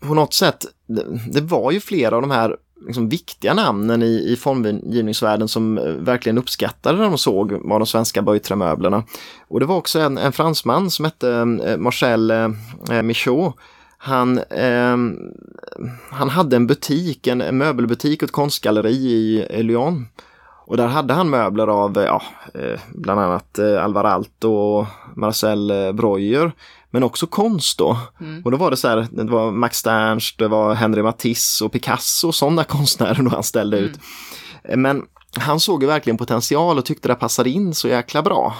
[0.00, 4.32] på något sätt, det, det var ju flera av de här liksom, viktiga namnen i,
[4.32, 9.04] i formgivningsvärlden som eh, verkligen uppskattade när de såg av de svenska böjträmöblerna.
[9.48, 11.30] Och det var också en, en fransman som hette
[11.66, 13.52] eh, Marcel eh, Michaud.
[13.98, 14.96] Han, eh,
[16.10, 18.94] han hade en butik, en, en möbelbutik och ett konstgalleri
[19.50, 20.06] i, Lyon.
[20.68, 22.22] Och där hade han möbler av ja,
[22.88, 26.52] bland annat Alvar Aalto och Marcel Breuer.
[26.96, 27.98] Men också konst då.
[28.44, 31.72] Och då var det så här, det var Max Ernst, det var Henry Matisse och
[31.72, 33.98] Picasso, sådana konstnärer då han ställde ut.
[34.64, 35.02] Eh, Men
[35.38, 38.54] han såg ju verkligen potential och tyckte det passade in så jäkla bra.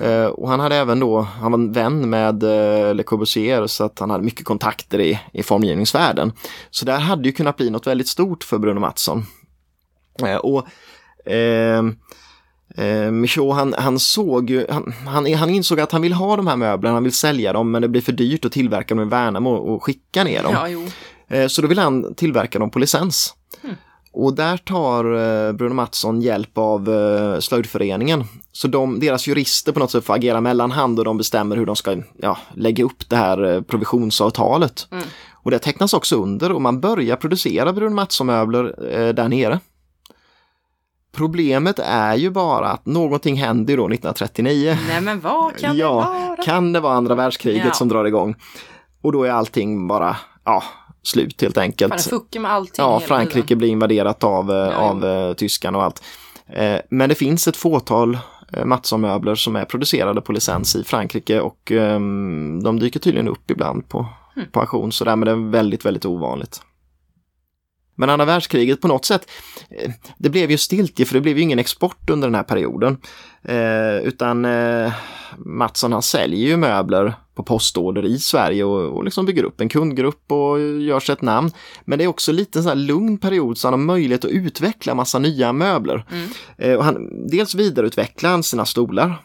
[0.00, 3.84] Eh, och han hade även då, han var en vän med eh, Le Corbusier så
[3.84, 6.32] att han hade mycket kontakter i, i formgivningsvärlden.
[6.70, 9.24] Så där hade ju kunnat bli något väldigt stort för Bruno Mattsson.
[10.22, 10.66] Eh, och
[12.76, 16.46] eh, Michaud han, han såg ju, han, han, han insåg att han vill ha de
[16.46, 19.10] här möblerna, han vill sälja dem men det blir för dyrt att tillverka dem i
[19.10, 20.52] Värnamo och skicka ner dem.
[20.54, 21.36] Ja.
[21.36, 23.34] Eh, Så då vill han tillverka dem på licens.
[23.62, 23.74] Hmm.
[24.12, 28.24] Och där tar eh, Bruno Mattsson hjälp av eh, slöjdföreningen.
[28.52, 31.76] Så de, deras jurister på något sätt får agera mellanhand och de bestämmer hur de
[31.76, 34.88] ska ja, lägga upp det här eh, provisionsavtalet.
[34.90, 35.04] Mm.
[35.32, 39.60] Och det tecknas också under och man börjar producera Bruno Mattsson-möbler eh, där nere.
[41.18, 44.76] Problemet är ju bara att någonting händer då 1939.
[44.88, 46.36] Nej, men vad kan ja, det vara?
[46.44, 47.72] kan det vara andra världskriget Ja.
[47.72, 48.34] som drar igång?
[49.02, 50.62] Och då är allting bara, ja,
[51.02, 51.92] slut helt enkelt.
[51.92, 53.58] Fan, fuckar med allting Ja, Frankrike tiden.
[53.58, 56.02] blir invaderat av, eh, av eh, tyskarna och allt.
[56.46, 58.18] Eh, men det finns ett fåtal
[58.64, 63.88] Mattsson-möbler som är producerade på licens i Frankrike och ehm, de dyker tydligen upp ibland
[63.88, 64.44] på, Hm.
[64.52, 66.62] på auktion så det är väldigt, väldigt ovanligt.
[67.98, 69.30] Men andra världskriget på något sätt,
[69.70, 72.96] eh, det blev ju stiltje för det blev ju ingen export under den här perioden.
[73.42, 74.92] Eh, utan eh,
[75.36, 79.68] Mattsson han säljer ju möbler på postorder i Sverige och, och liksom bygger upp en
[79.68, 81.50] kundgrupp och gör sig ett namn.
[81.84, 84.30] Men det är också lite en sån här lugn period så han har möjlighet att
[84.30, 86.04] utveckla massa nya möbler.
[86.10, 86.28] Mm.
[86.58, 89.22] Eh, och han, dels vidareutvecklar han sina stolar.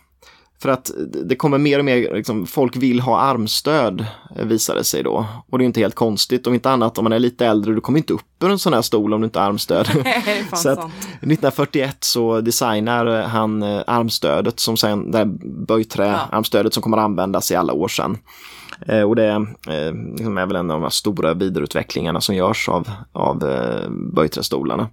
[0.64, 0.92] För att
[1.26, 5.26] det kommer mer och mer, liksom, folk vill ha armstöd eh, visar det sig då.
[5.50, 7.82] Och det är inte helt konstigt, om inte annat om man är lite äldre, du
[7.82, 9.88] kommer inte upp ur en sån här stol om du inte har armstöd.
[10.54, 10.94] Så att- sant.
[11.04, 15.26] 1941 så designar han eh, armstödet som sen, det här
[15.68, 18.18] böjträ-armstödet som kommer att användas i alla år sedan.
[18.88, 19.28] Eh, och det
[19.68, 24.88] eh, liksom är väl en av de stora vidareutvecklingarna som görs av, av eh, böjträstolarna.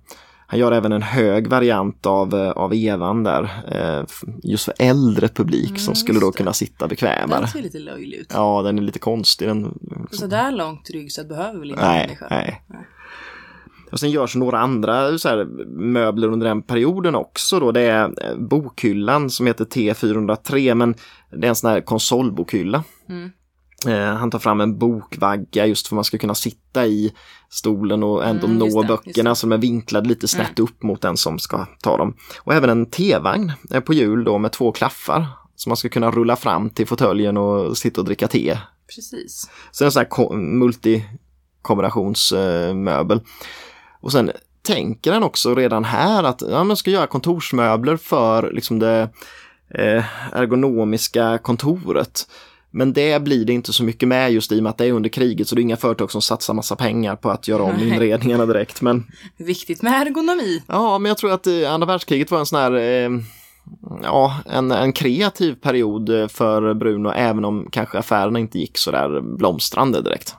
[0.51, 4.05] Han gör även en hög variant av, eh, av Evan där, eh,
[4.43, 6.37] just för äldre publik som Mm, skulle då det.
[6.37, 7.47] kunna sitta Den bekvämare.
[7.47, 8.31] ser lite löjlig ut.
[8.35, 9.49] Ja, den är lite konstig.
[9.49, 9.79] Den,
[10.11, 12.27] Så där långt ryggsätt behöver väl inte Nej, människa?
[12.31, 12.63] nej.
[12.67, 12.81] Nej.
[13.93, 15.45] Och sen görs några andra så här,
[15.77, 17.61] möbler under den perioden också.
[17.61, 17.73] Då.
[17.73, 20.95] Det är eh, bokhyllan som heter T403 men
[21.31, 22.85] det är en sån här konsolbokhylla.
[23.09, 23.31] Mm.
[23.87, 27.13] Eh, han tar fram en bokvagga just för att man ska kunna sitta i
[27.51, 31.17] stolen och ändå Mm, nå det, böckerna som är vinklade lite snett upp mot den
[31.17, 32.15] som ska ta dem.
[32.39, 35.27] Och även en T-vagn eh, på hjul då med två klaffar.
[35.57, 38.59] Så man ska kunna rulla fram till fåtöljen och sitta och dricka te
[38.95, 39.51] Precis.
[39.71, 43.21] så en sån här ko- multikombinationsmöbel.
[44.01, 44.31] Och sen
[44.63, 49.09] tänker han också redan här att ja, man ska göra kontorsmöbler för liksom det
[49.75, 52.29] eh, ergonomiska kontoret.
[52.71, 54.93] Men det blir det inte så mycket med just i och med att det är
[54.93, 57.75] under kriget så det är inga företag som satsar massa pengar på att göra om
[57.77, 57.89] Nej.
[57.89, 58.83] inredningarna direkt.
[58.83, 59.07] Men
[59.37, 60.63] Viktigt med ergonomi.
[60.67, 63.11] ja, men jag tror att eh, andra världskriget var en sån här eh,
[64.03, 68.91] Ja, en, en kreativ period eh, för Bruno även om kanske affärerna inte gick så
[68.91, 70.35] där blomstrande direkt.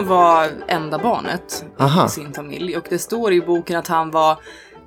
[0.00, 2.06] Bruno var enda barnet Aha.
[2.06, 4.36] i sin familj och det står i boken att han var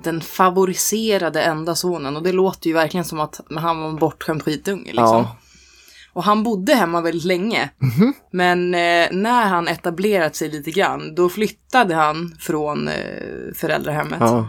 [0.02, 4.42] den favoriserade enda sonen och det låter ju verkligen som att han var en bortskämd
[4.42, 4.96] skitunge liksom.
[5.06, 5.36] Ja.
[6.12, 7.70] Och han bodde hemma väldigt länge.
[8.30, 12.94] Men eh, när han etablerat sig lite grann, då flyttade han från eh,
[13.54, 14.20] föräldrahemmet.
[14.20, 14.48] Ja.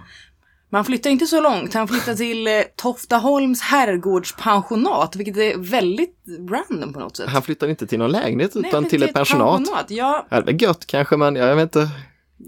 [0.76, 6.16] Men han flyttade inte så långt, han flyttade till eh, Toftaholms herrgårdspensionat, vilket är väldigt
[6.50, 7.30] random på något sätt.
[7.30, 9.86] Han flyttar inte till någon lägenhet utan till ett pensionat.
[9.90, 11.90] Ja, Ja, det är gött kanske men jag vet inte.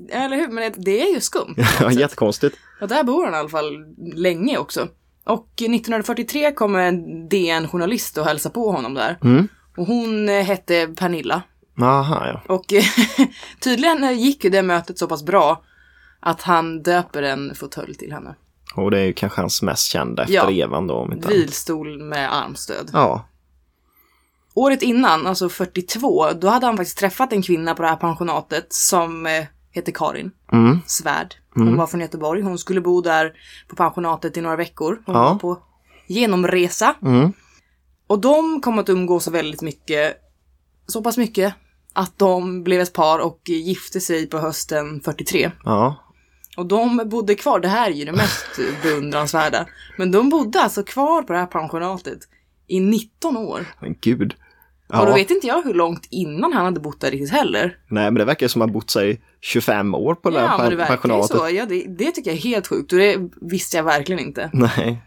[0.10, 0.48] eller hur?
[0.48, 1.56] Men det, är ju skumt.
[1.80, 2.58] Ja, jättekonstigt.
[2.82, 3.86] Och där bor han i alla fall
[4.16, 4.88] länge också.
[5.26, 9.18] Och 1943 kommer en DN-journalist och hälsa på honom där.
[9.24, 9.48] Mm.
[9.78, 11.42] Och hon eh, hette Pernilla.
[11.82, 12.56] Aha, ja.
[12.56, 12.66] Och
[13.60, 15.64] tydligen eh, gick ju det mötet så pass bra
[16.20, 18.36] att han döper en fåtölj till henne.
[18.76, 20.52] Och det är ju kanske hans mest kända efter Ja.
[20.66, 20.94] Evan då.
[20.94, 21.28] Om inte.
[21.28, 22.90] Vilstol med armstöd.
[22.94, 23.26] Ja.
[24.54, 28.74] Året innan, alltså 42, då hade han faktiskt träffat en kvinna på det här pensionatet
[28.74, 30.80] som eh, heter Karin Mm.
[30.86, 31.36] Svärd.
[31.54, 32.42] Hon var från Göteborg.
[32.42, 33.34] Hon skulle bo där
[33.68, 35.02] på pensionatet i några veckor.
[35.06, 35.22] Hon Ja.
[35.24, 35.60] var på
[36.08, 36.96] genomresa.
[37.02, 37.34] Mm.
[38.08, 40.18] Och de kom att umgås väldigt mycket.
[40.88, 41.54] Så pass mycket
[41.94, 45.52] att de blev ett par och gifte sig på hösten 43.
[45.64, 45.96] Ja.
[46.58, 48.46] Och de bodde kvar, det här är ju det mest
[48.84, 49.66] beundransvärda.
[49.98, 52.20] Men de bodde alltså kvar på det här pensionatet
[52.68, 53.66] i 19 år.
[53.82, 54.36] Men gud.
[54.90, 55.14] Och då Ja.
[55.16, 57.78] vet inte jag hur långt innan han hade bott där riktigt heller.
[57.90, 60.58] Nej, men det verkar som att han bott sig 25 år på det Ja, här
[60.70, 61.38] men det pensionatet.
[61.38, 61.50] så.
[61.50, 64.50] Ja, det, det tycker jag är helt sjukt och det visste jag verkligen inte.
[64.54, 65.02] Nej.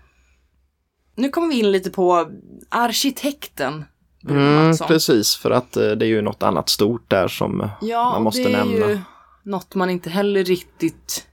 [1.16, 2.30] Nu kommer vi in lite på
[2.68, 3.84] arkitekten
[4.28, 8.22] Mm, precis, för att eh, det är ju något annat stort där som Ja, man
[8.22, 8.88] måste det är nämna.
[8.88, 8.98] ju
[9.42, 11.26] något man inte heller riktigt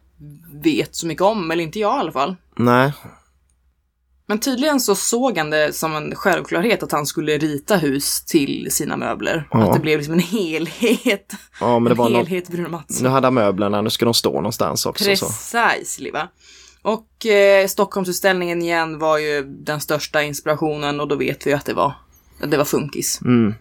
[0.64, 2.36] vet så mycket om, eller inte jag i alla fall.
[2.56, 2.94] Nej,
[4.28, 8.68] Men tydligen så såg han det som en självklarhet att han skulle rita hus till
[8.72, 9.48] sina möbler.
[9.52, 9.64] Ja.
[9.64, 11.34] Att det blev liksom en helhet.
[11.60, 13.04] ja, men det en var helhet Bruno Mattsson.
[13.04, 15.16] Nu hade han möblerna, nu ska de stå någonstans också.
[15.16, 15.26] Så.
[15.26, 16.30] Precis, va.
[16.82, 21.74] Och eh, Stockholmsutställningen igen var ju den största inspirationen och då vet vi att det
[21.74, 21.94] var,
[22.48, 23.22] det var funkis.
[23.22, 23.54] Mm.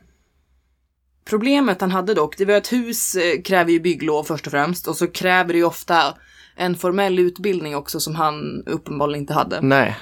[1.25, 4.87] Problemet han hade dock, det var att hus eh, kräver ju bygglov först och främst
[4.87, 6.15] och så kräver det ju ofta
[6.57, 9.61] en formell utbildning också som han uppenbarligen inte hade.
[9.61, 9.97] Nej,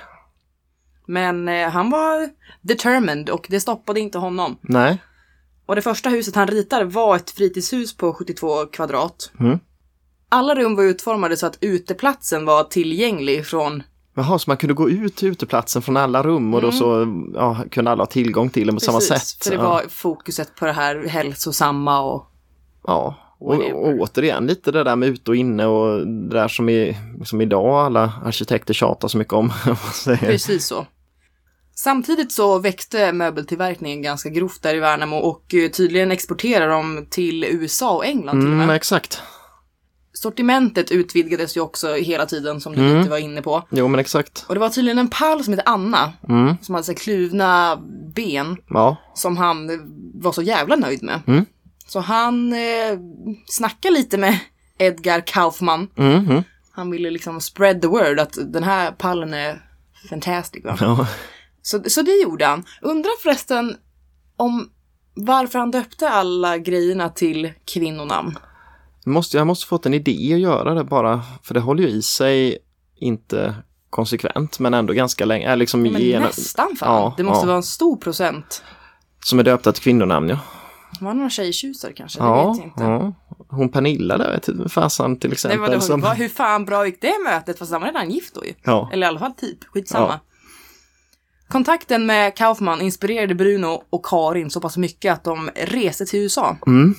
[1.06, 2.28] Men eh, han var
[2.60, 4.56] determined och det stoppade inte honom.
[4.60, 4.98] nej.
[5.66, 9.32] Och det första huset han ritar var ett fritidshus på 72 kvadrat.
[9.40, 9.58] Mm.
[10.28, 13.82] Alla rum var utformade så att uteplatsen var tillgänglig från
[14.16, 17.64] Jaha, så man kunde gå ut till uteplatsen från alla rum och då så ja,
[17.70, 19.10] kunde alla ha tillgång till den på samma sätt.
[19.10, 19.40] Mm.
[19.42, 19.70] För det ja.
[19.70, 22.30] var fokuset på det här hälsosamma och
[22.86, 26.68] Ja, och, och återigen lite det där med ute och inne och det där som,
[26.68, 29.52] i, som idag alla arkitekter tjatar så mycket om.
[30.20, 30.86] precis så.
[31.76, 37.44] Samtidigt så växte möbeltillverkningen ganska grovt där i Värnamo och eh, tydligen exporterar de till
[37.44, 38.76] USA och England till och Mm, med.
[38.76, 39.22] exakt.
[40.12, 42.98] Sortimentet utvidgades ju också hela tiden som du Mm.
[42.98, 43.62] lite var inne på.
[43.70, 44.44] Jo, men exakt.
[44.48, 47.76] Och det var tydligen en pall som hette Anna, Mm, som hade så kluvna
[48.14, 48.96] ben, ja.
[49.14, 49.70] som han
[50.14, 51.20] var så jävla nöjd med.
[51.26, 51.44] Mm.
[51.86, 52.98] Så han eh,
[53.46, 54.38] snackade lite med
[54.78, 55.88] Edgar Kaufman.
[55.96, 56.42] Mm, mm.
[56.72, 59.62] Han ville liksom spread the word att den här pallen är
[60.10, 60.64] fantastic.
[60.64, 60.76] Va?
[60.80, 61.06] ja.
[61.62, 62.64] Så, så det gjorde han.
[62.82, 63.76] Undrar förresten
[64.36, 64.70] om
[65.14, 68.38] varför han döpte alla grejerna till kvinnonamn.
[69.06, 72.02] Måste, jag måste fått en idé att göra det bara, för det håller ju i
[72.02, 72.58] sig
[72.96, 73.54] inte
[73.90, 75.50] konsekvent, men ändå ganska länge.
[75.50, 77.02] Äh, liksom Men genom- nästan fan.
[77.02, 77.46] Ja, det måste ja.
[77.46, 78.62] vara en stor procent.
[79.24, 80.38] Som är döpta till kvinnonamn, ja.
[81.00, 82.18] Var det någon tjejtjusare kanske?
[82.20, 82.82] Det Ja, vet jag inte.
[82.82, 83.12] ja.
[83.48, 85.60] Hon Pernilla där, du, fasan till Nej, exempel.
[85.60, 87.58] vadå, som, vad, hur fan bra gick det mötet?
[87.58, 88.52] Fast han var redan gift då ju.
[88.64, 88.90] ja.
[88.92, 90.06] Eller i alla fall typ, skitsamma.
[90.06, 90.20] Ja.
[91.48, 96.56] Kontakten med Kaufman inspirerade Bruno och Karin så pass mycket att de reste till USA.
[96.66, 96.94] Mm.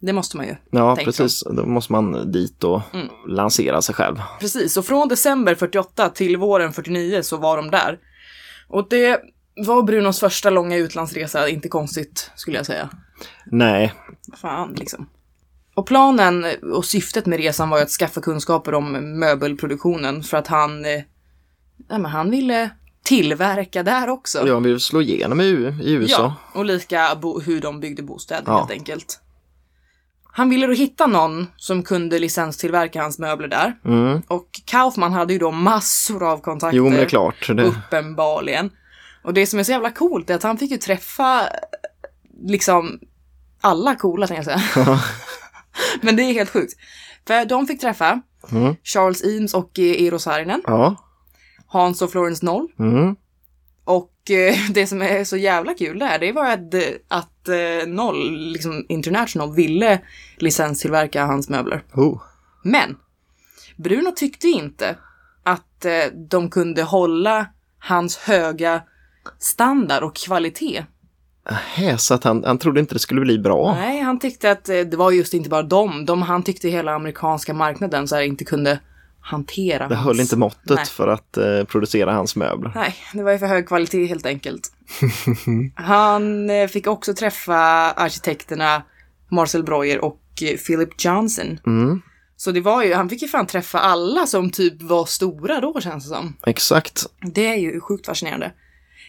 [0.00, 0.56] Det måste man ju.
[0.70, 1.42] Ja, precis.
[1.50, 3.06] Då måste man dit och Mm.
[3.28, 4.16] lansera sig själv.
[4.40, 7.98] Precis, och från december 48 till våren 49 så var de där.
[8.68, 9.20] Och det
[9.66, 12.88] var Brunos första långa utlandsresa, inte konstigt skulle jag säga.
[13.44, 13.92] Nej,
[14.40, 15.06] Fan liksom.
[15.74, 20.46] Och planen och syftet med resan var ju att skaffa kunskaper om möbelproduktionen för att
[20.46, 20.90] han, eh,
[21.88, 22.70] ja, men han ville
[23.02, 24.48] tillverka där också.
[24.48, 25.44] jag vill slå igenom i,
[25.82, 26.22] i USA.
[26.22, 28.58] Ja, och lika hur de byggde bostäder Ja.
[28.58, 29.20] helt enkelt.
[30.36, 33.78] Han ville då hitta någon som kunde licenstillverka hans möbler där.
[33.84, 34.22] Mm.
[34.28, 36.76] Och Kaufman hade ju då massor av kontakter.
[36.76, 37.50] Jo, men det är klart.
[37.56, 38.70] Det, Uppenbarligen.
[39.22, 41.48] Och det som är så jävla coolt är att han fick ju träffa
[42.42, 43.00] liksom
[43.60, 45.00] alla coola tänkte jag säga.
[46.02, 46.72] men det är helt sjukt.
[47.26, 48.76] För de fick träffa Mm.
[48.82, 50.96] Charles Eames och eh, Eero Saarinen, ja.
[51.66, 52.68] Hans och Florence Noll.
[52.78, 53.16] Mm.
[53.84, 57.86] Och eh, det som är så jävla kul där, det var att, eh, att eh,
[57.86, 60.00] Noll, liksom International, ville
[60.36, 61.84] licenstillverka hans möbler.
[61.94, 62.22] Oh.
[62.62, 62.96] Men
[63.76, 64.96] Bruno tyckte inte
[65.42, 67.46] att eh, de kunde hålla
[67.78, 68.82] hans höga
[69.38, 70.84] standard och kvalitet.
[71.46, 73.74] Hä, så att han, han trodde inte det skulle bli bra.
[73.74, 76.04] Nej, han tyckte att eh, det var just inte bara dem.
[76.06, 78.80] De, han tyckte hela amerikanska marknaden så här inte kunde
[79.20, 80.06] hantera Det hans...
[80.06, 80.86] höll inte måttet Nej.
[80.86, 82.72] för att eh, producera hans möbler.
[82.74, 84.72] Nej, det var ju för hög kvalitet helt enkelt.
[85.74, 87.56] Han eh, fick också träffa
[87.92, 88.82] arkitekterna
[89.30, 91.58] Marcel Breuer och eh, Philip Johnson.
[91.66, 92.02] Mm.
[92.36, 95.80] Så det var ju, han fick ju fan träffa alla som typ var stora då
[95.80, 96.36] känns det som.
[96.46, 97.06] Exakt.
[97.34, 98.52] Det är ju sjukt fascinerande.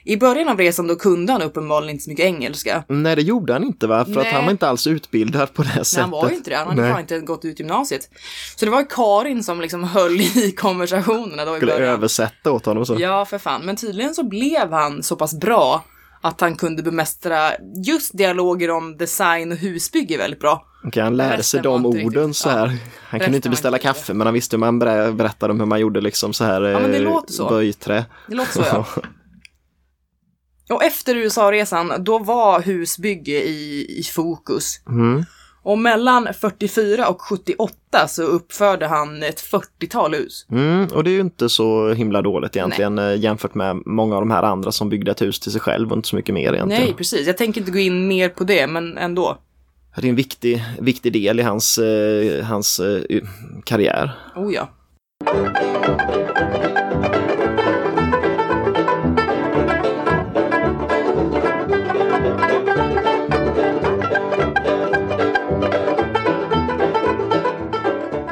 [0.06, 2.84] I början av resan då kunde han uppenbarligen inte så mycket engelska.
[2.88, 4.06] Nej, det gjorde han inte va?
[4.06, 4.34] För att Nej.
[4.34, 6.02] han var inte alls utbildad på det sättet.
[6.02, 6.92] han var ju inte det, han hade Nej.
[6.92, 8.10] fan inte gått ut gymnasiet.
[8.56, 11.90] Så det var Karin som liksom höll i konversationerna då i Skulle början.
[11.94, 12.96] översätta åt honom så.
[13.00, 13.62] Ja, för fan.
[13.66, 15.84] Men tydligen så blev han så pass bra
[16.22, 17.52] att han kunde bemästra
[17.86, 20.66] just dialoger om design och husbygge väldigt bra.
[20.84, 22.58] Okej, han lärde sig de inte riktigt- orden så här.
[22.68, 25.60] Han Resten kunde inte beställa inte kaffe, men han visste hur man ber- berättade om
[25.60, 27.50] hur man gjorde liksom så här Ja, men det eh, låter så.
[27.50, 28.06] böjträ.
[28.28, 28.86] Det låter så ja.
[30.70, 34.82] Och efter USA-resan, då var husbygge i, i fokus.
[34.88, 35.26] Mm.
[35.66, 40.46] Och mellan 44 och 78 så uppförde han ett 40-tal hus.
[40.52, 44.22] Mm, och det är ju inte så himla dåligt egentligen eh, jämfört med många av
[44.22, 46.54] de här andra som byggde ett hus till sig själv och inte så mycket mer
[46.54, 46.84] egentligen.
[46.84, 47.28] Nej, precis.
[47.28, 49.38] Jag tänker inte gå in mer på det, men ändå.
[49.96, 53.22] Det är en viktig, viktig del i hans, eh, hans eh,
[53.64, 54.12] karriär.
[54.36, 54.70] Oh ja.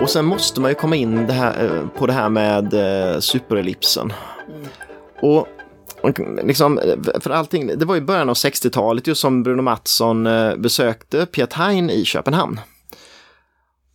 [0.03, 3.19] Och sen måste man ju komma in det här, eh, på det här med eh,
[3.19, 4.13] superellipsen.
[5.21, 5.47] Och
[6.01, 10.23] och liksom, eh, för allting, det var i början av 60-talet just som Bruno Mattsson
[10.57, 12.59] besökte Piet Hein i Köpenhamn.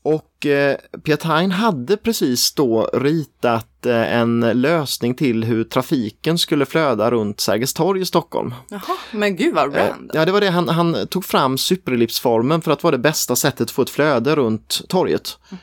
[0.02, 6.66] Och eh, Piet Hein hade precis då ritat eh, en lösning till hur trafiken skulle
[6.66, 8.54] flöda runt Sergels torg i Stockholm.
[8.68, 10.10] Jaha, men gud vad Eh, random.
[10.12, 10.50] Ja, det var det.
[10.50, 14.36] Han, han tog fram superellipsformen för att vara det bästa sättet att få ett flöde
[14.36, 15.38] runt torget.
[15.50, 15.58] Eh,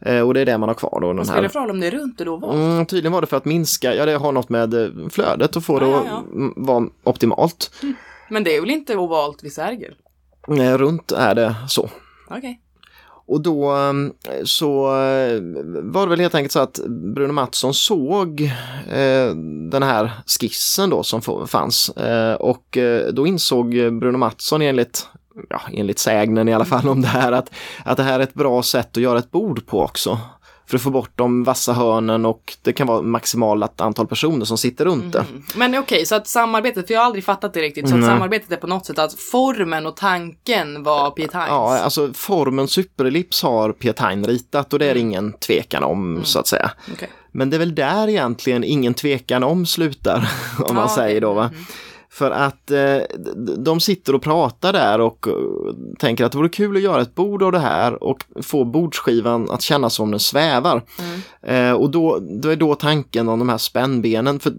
[0.00, 1.12] och det är det man har kvar då.
[1.12, 2.54] Vad spelar det för roll om det är runt eller ovalt?
[2.54, 5.64] Mm, tydligen var det för att minska, ja det har något med eh, flödet och
[5.64, 7.70] få det Ja, att ja, mm, vara optimalt.
[8.30, 9.94] Men det är väl inte ovalt vid Sergel?
[10.48, 11.90] Eh, runt är det så.
[12.30, 12.60] Okej.
[13.26, 13.92] Och då eh,
[14.44, 15.40] så eh,
[15.82, 16.80] var det väl helt enkelt så att
[17.14, 18.40] Bruno Mattsson såg
[18.92, 19.34] eh,
[19.70, 25.08] den här skissen då som fanns eh, och eh, då insåg Bruno Mattsson enligt
[25.50, 27.50] Ja, enligt sägnen i alla fall om det här att,
[27.84, 30.18] att det här är ett bra sätt att göra ett bord på också.
[30.66, 34.58] För att få bort de vassa hörnen och det kan vara maximalt antal personer som
[34.58, 35.18] sitter runt det.
[35.18, 35.42] Mm.
[35.56, 38.08] Men okej, så att samarbetet, för jag har aldrig fattat det riktigt, så att Nej.
[38.08, 41.48] samarbetet är på något sätt att formen och tanken var Piet Heinz.
[41.48, 46.38] Ja, alltså formen superellips har Pietine ritat och det är det ingen tvekan om så
[46.38, 46.70] att säga.
[46.92, 47.10] Okej.
[47.32, 50.30] Men det är väl där egentligen ingen tvekan om slutar,
[50.64, 51.20] om man Ja, säger okej.
[51.20, 51.50] då va.
[51.52, 51.64] Mhm.
[52.12, 52.98] För att eh,
[53.58, 55.34] de sitter och pratar där och eh,
[55.98, 59.50] tänker att det vore kul att göra ett bord av det här och få bordsskivan
[59.50, 60.82] att kännas som den svävar.
[60.98, 61.20] Mm.
[61.70, 64.56] Eh, och då, då är då tanken om de här spännbenen, för eh,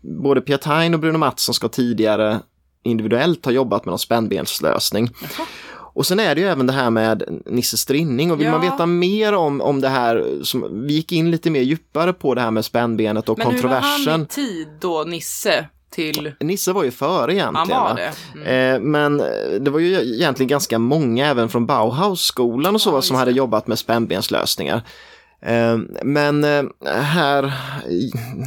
[0.00, 2.38] både Pietine och Bruno Mattsson ska tidigare
[2.82, 5.10] individuellt ha jobbat med någon spännbenslösning.
[5.22, 5.46] Jaha.
[5.92, 8.52] Och sen är det ju även det här med Nisse Strinning och vill Ja.
[8.52, 12.34] man veta mer om, om det här, som, vi gick in lite mer djupare på
[12.34, 14.12] det här med spännbenet och Men hur var kontroversen.
[14.12, 16.32] han i tid då, Nisse, till...
[16.40, 17.54] Nisse var ju före egentligen.
[17.56, 18.12] Han var va?
[18.34, 18.48] det?
[18.50, 18.90] Mm.
[18.90, 23.16] Men eh, det var ju egentligen ganska många även från Bauhausskolan och så Ja, som
[23.16, 24.82] hade jobbat med spännbenslösningar.
[25.42, 26.44] Eh, men
[26.86, 27.52] här,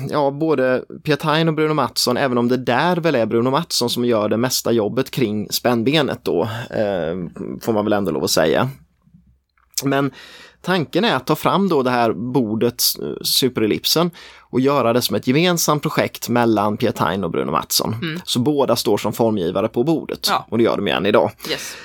[0.09, 4.05] ja både Pietine och Bruno Mattsson, även om det där väl är Bruno Mattsson som
[4.05, 6.49] gör det mesta jobbet kring spännbenet då,
[7.61, 8.69] får man väl ändå lov att säga.
[9.83, 10.11] Men
[10.63, 12.83] tanken är att ta fram då det här bordet,
[13.21, 17.93] superellipsen, och göra det som ett gemensamt projekt mellan Pietine och Bruno Mattsson.
[17.93, 18.21] Mm.
[18.25, 20.27] Så båda står som formgivare på bordet.
[20.29, 20.47] Ja.
[20.49, 21.31] Och det gör de än idag.
[21.49, 21.75] Yes.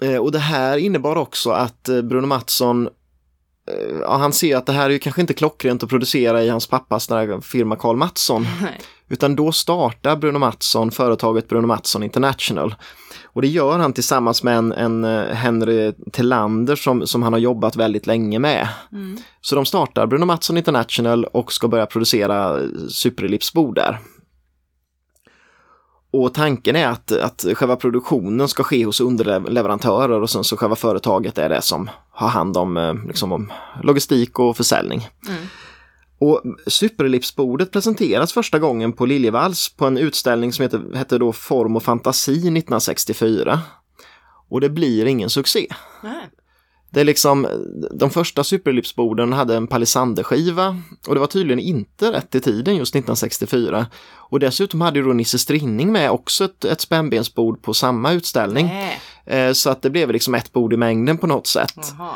[0.00, 4.66] Eh, och det här innebar också att eh, Bruno Mattsson eh, Ja, han ser att
[4.66, 7.08] det här är ju kanske inte klockrent att producera i hans pappas
[7.42, 8.42] firma Carl Mattsson.
[8.62, 8.80] Nej.
[9.08, 12.74] Utan då startar Bruno Mattsson företaget Bruno Mattsson International.
[13.36, 17.40] Och det gör han tillsammans med en, en eh, Henry Tillander som, som han har
[17.40, 18.68] jobbat väldigt länge med.
[18.92, 19.16] Mm.
[19.40, 23.98] Så de startar Bruno Mattsson International och ska börja producera superellipsbord där.
[26.12, 30.76] Och tanken är att, att själva produktionen ska ske hos underleverantörer och sen så själva
[30.76, 35.08] företaget är det som har hand om, eh, liksom om logistik och försäljning.
[35.28, 35.42] Mm.
[36.18, 41.76] Och superellipsbordet presenteras första gången på Liljevalchs på en utställning som heter, hette då Form
[41.76, 43.60] och fantasi 1964.
[44.48, 45.66] Och det blir ingen succé.
[46.02, 46.30] Nej.
[46.90, 47.46] Det är liksom,
[47.90, 50.76] de första superellipsborden hade en palisanderskiva
[51.06, 53.86] och det var tydligen inte rätt i tiden just 1964.
[54.14, 58.66] Och dessutom hade ju då Nisse Strinning med också ett, ett spännbensbord på samma utställning.
[58.66, 59.00] Nej.
[59.24, 61.94] Eh, så att det blev liksom ett bord i mängden på något sätt.
[61.98, 62.14] Jaha.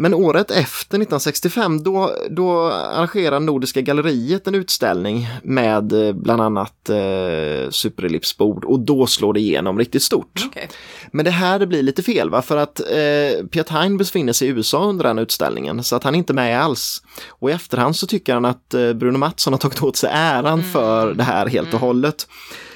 [0.00, 6.88] Men året efter, 1965, då, då arrangerar Nordiska galleriet en utställning med eh, bland annat
[6.88, 10.44] eh, superellipsbord och då slår det igenom riktigt stort.
[10.46, 10.68] Okej.
[11.12, 14.48] Men det här det blir lite fel va, för att eh, Piet Hein befinner sig
[14.48, 17.02] i USA under den utställningen så att han är inte med alls.
[17.28, 20.62] Och i efterhand så tycker han att eh, Bruno Mattsson har tagit åt sig äran
[20.62, 22.26] för det här helt och hållet.
[22.26, 22.67] Eh,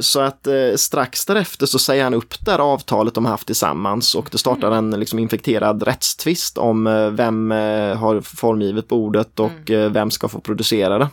[0.00, 4.14] Så att eh, strax därefter så säger han upp det här avtalet de haft tillsammans
[4.14, 9.70] och det startar en liksom infekterad rättstvist om eh, vem eh, har formgivit bordet och
[9.70, 11.08] eh, vem ska få producera det.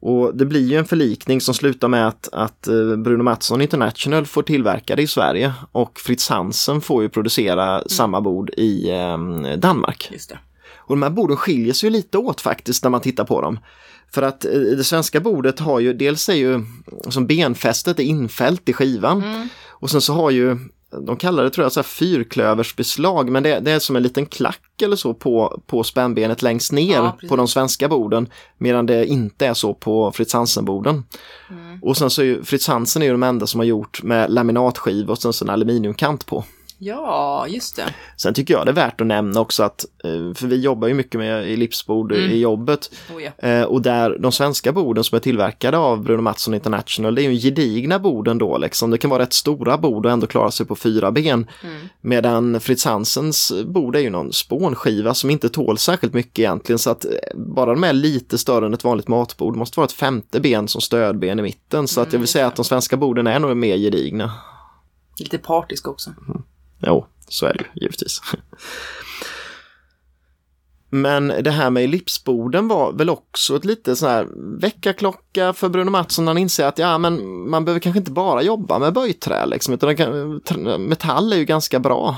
[0.00, 4.26] Och det blir ju en förlikning som slutar med att, att eh, Bruno Mattsson International
[4.26, 9.18] får tillverka det i Sverige och Fritz Hansen får ju producera samma bord i eh,
[9.56, 10.10] Danmark.
[10.76, 13.58] Och de här borden skiljer sig lite åt faktiskt när man tittar på dem.
[14.14, 14.40] För att
[14.76, 16.64] det svenska bordet har ju, dels är ju
[17.08, 19.48] som benfästet är infällt i skivan Mm.
[19.68, 20.58] och sen så har ju
[21.06, 24.26] de kallar det tror jag så här fyrklöversbeslag men det, det är som en liten
[24.26, 29.06] klack eller så på, på spännbenet längst ner Ja, på de svenska borden medan det
[29.06, 31.04] inte är så på Fritz Hansen-borden.
[31.50, 31.78] Mm.
[31.82, 34.30] Och sen så är ju Fritz Hansen är ju de enda som har gjort med
[34.30, 36.44] laminatskiva och sen så en aluminiumkant på.
[36.80, 37.94] Ja, just det.
[38.16, 40.94] Sen tycker jag det är värt att nämna också att, eh, för vi jobbar ju
[40.94, 42.30] mycket med ellipsbord Mm.
[42.30, 43.48] i jobbet Oh, ja.
[43.48, 47.30] eh, och där de svenska borden som är tillverkade av Bruno Mattsson International, det är
[47.30, 48.90] ju gedigna borden då liksom.
[48.90, 51.46] Det kan vara rätt stora bord och ändå klara sig på fyra ben.
[51.64, 51.76] Mm.
[52.00, 56.90] Medan Fritz Hansens bord är ju någon spånskiva som inte tål särskilt mycket egentligen så
[56.90, 60.40] att eh, bara de är lite större än ett vanligt matbord måste vara ett femte
[60.40, 63.26] ben som stödben i mitten så att jag Mm, vill säga att de svenska borden
[63.26, 64.32] är nog mer gedigna.
[65.20, 66.10] Lite partisk också.
[66.78, 68.20] Jo, så är det ju givetvis.
[70.90, 74.28] Men det här med ellipsborden var väl också ett lite sån här
[74.60, 78.42] väckarklocka för Bruno Mattsson när han inser att ja, men man behöver kanske inte bara
[78.42, 82.16] jobba med böjträ liksom, utan kan, metall är ju ganska bra.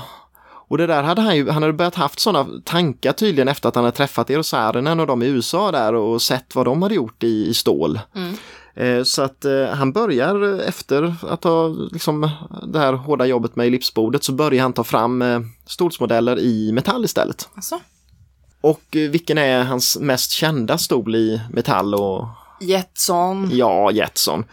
[0.71, 3.75] Och det där hade han ju, han hade börjat haft sådana tankar tydligen efter att
[3.75, 6.95] han hade träffat Eero Saarinen och de i USA där och sett vad de hade
[6.95, 7.99] gjort i, i stål.
[8.15, 8.37] Mm.
[8.75, 12.29] Eh, Så att eh, han börjar efter att ha liksom,
[12.67, 17.05] det här hårda jobbet med ellipsbordet så börjar han ta fram eh, stolsmodeller i metall
[17.05, 17.49] istället.
[17.55, 17.79] Alltså?
[18.61, 22.27] Och vilken är hans mest kända stol i metall och
[22.59, 23.49] Jetson.
[23.53, 24.43] ja, Jetson.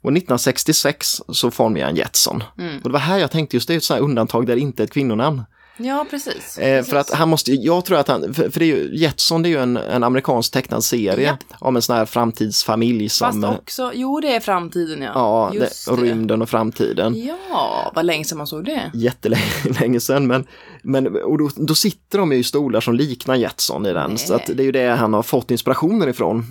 [0.00, 2.42] Och 1966 så formade han Jetson.
[2.58, 2.76] Mm.
[2.76, 4.82] Och det var här jag tänkte just det är ett sånt undantag där det inte
[4.82, 5.42] är ett kvinnonamn.
[5.78, 6.58] Ja, precis.
[6.58, 6.90] Eh, precis.
[6.90, 9.48] för att han måste, jag tror att han, för, för det är ju, Jetson det
[9.48, 11.38] är ju en, en amerikansk tecknad serie Japp.
[11.60, 15.10] om en sån här framtidsfamilj som, Fast också, jo det är framtiden ja.
[15.14, 17.14] ja, Just det, rymden och framtiden.
[17.26, 18.90] Ja, vad länge sedan man såg det.
[18.94, 20.26] jättelänge sedan.
[20.26, 20.46] Men,
[20.82, 24.08] men, och då, då sitter de ju i stolar som liknar Jetson i den.
[24.10, 24.18] Nej.
[24.18, 26.46] Så att det är ju det han har fått inspirationen ifrån.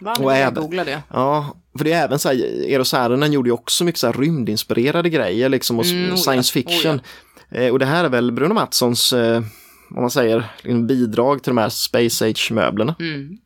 [0.00, 1.02] Va, Och även- googla det.
[1.12, 2.36] Ja, för det är även så här,
[2.70, 6.16] Eero Saarinen gjorde ju också mycket så här rymdinspirerade grejer liksom och Mm, oh ja,
[6.16, 6.94] science fiction.
[6.94, 7.00] Eh,
[7.72, 9.42] och det här är väl Bruno Mattssons, eh,
[9.90, 12.94] om man säger, liksom bidrag till de här Space Age-möblerna.
[13.00, 13.36] Mm.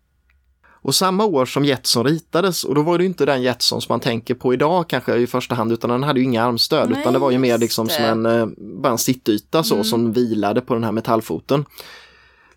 [0.83, 4.01] Och samma år som Jetson ritades, och då var det inte den Jetson som man
[4.01, 7.13] tänker på idag kanske i första hand, utan den hade ju inga armstöd, Nej, utan
[7.13, 8.47] det var ju mer liksom som en, eh,
[8.83, 9.85] bara en sittyta så, Mm.
[9.85, 11.65] som vilade på den här metallfoten.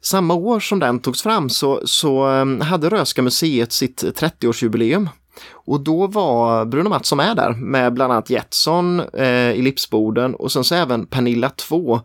[0.02, 5.08] Samma år som den togs fram så, så eh, hade Röhsska museet sitt 30-årsjubileum.
[5.52, 10.64] Och då var Bruno Mattsson med där med bland annat Jetson, eh, ellipsborden och sen
[10.64, 12.02] så även Pernilla 2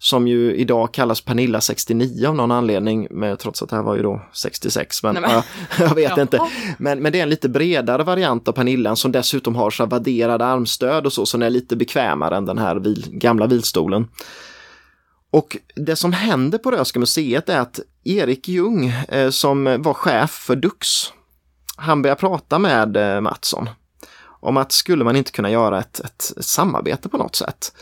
[0.00, 3.96] som ju idag kallas Pernilla 69 av någon anledning, med, trots att det här var
[3.96, 5.02] ju då 66.
[5.02, 5.42] Men, Nej, men- ja,
[5.78, 6.20] jag vet Jaha.
[6.20, 6.40] inte.
[6.78, 10.44] Men, men det är en lite bredare variant av Pernillan som dessutom har så vadderade
[10.46, 14.08] armstöd och så, så den är lite bekvämare än den här vil, gamla vilstolen.
[15.30, 20.30] Och det som händer på Röhsska museet är att Erik Ljung, eh, som var chef
[20.30, 20.86] för Dux,
[21.78, 23.68] han börjar prata med eh, Mattsson
[24.40, 27.72] om att skulle man inte kunna göra ett, ett, ett samarbete på något sätt.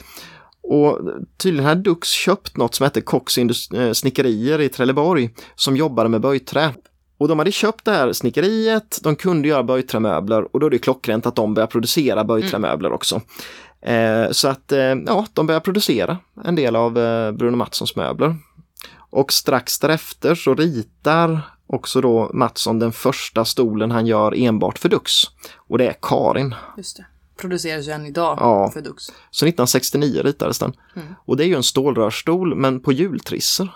[0.62, 0.98] Och
[1.36, 6.20] tydligen hade Dux köpt något som hette Cox eh, Snickerier i Trelleborg som jobbade med
[6.20, 6.74] böjträ.
[7.18, 10.78] Och de hade köpt det här snickeriet, de kunde göra böjträmöbler och då är det
[10.78, 13.20] klockrent att de börjar producera böjträmöbler också.
[13.80, 18.36] Eh, så att eh, ja, de börjar producera en del av eh, Bruno Mattssons möbler.
[19.10, 24.88] Och strax därefter så ritar också då Mattsson den första stolen han gör enbart för
[24.88, 25.12] Dux.
[25.56, 26.54] Och det är Karin.
[26.76, 27.06] Just det.
[27.40, 28.70] Produceras ju än idag Ja.
[28.70, 29.04] för Dux.
[29.30, 30.72] Så 1969 ritades den.
[30.96, 31.08] Mm.
[31.24, 33.68] Och det är ju en stålrörsstol men på hjultrisser.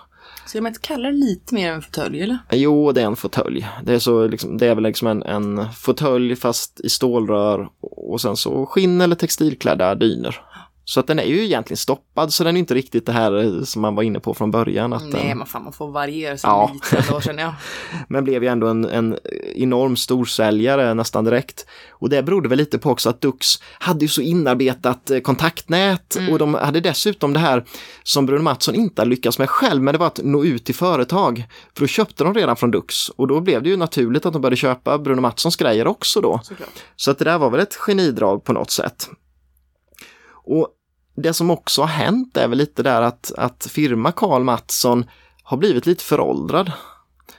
[0.45, 2.37] Ska man inte kalla det lite mer en fåtölj eller?
[2.51, 3.67] Jo, det är en fåtölj.
[3.83, 8.21] Det är, så liksom, det är väl liksom en, en fåtölj fast i stålrör och
[8.21, 10.41] sen så skinn eller textilklädda dyner.
[10.85, 13.63] Så att den är ju egentligen stoppad så den är inte riktigt det här eh,
[13.63, 14.93] som man var inne på från början.
[14.93, 16.71] Att Nej, den, man, fan, man får variera sig Ja.
[16.73, 17.53] lite då känner jag.
[18.09, 19.17] men blev ju ändå en, en
[19.55, 21.65] enorm storsäljare nästan direkt.
[21.89, 23.47] Och det berodde väl lite på också att Dux
[23.79, 27.65] hade ju så inarbetat eh, kontaktnät och de hade dessutom det här
[28.03, 30.75] som Bruno Mattsson inte hade lyckats med själv, men det var att nå ut till
[30.75, 31.45] företag.
[31.73, 34.41] För då köpte de redan från Dux och då blev det ju naturligt att de
[34.41, 36.39] började köpa Bruno Mattssons grejer också då.
[36.43, 36.69] Såklart.
[36.95, 39.09] Så att det där var väl ett genidrag på något sätt.
[40.43, 40.67] Och
[41.15, 45.05] det som också har hänt är väl lite där att, att firma Karl Mattsson
[45.43, 46.71] har blivit lite föråldrad.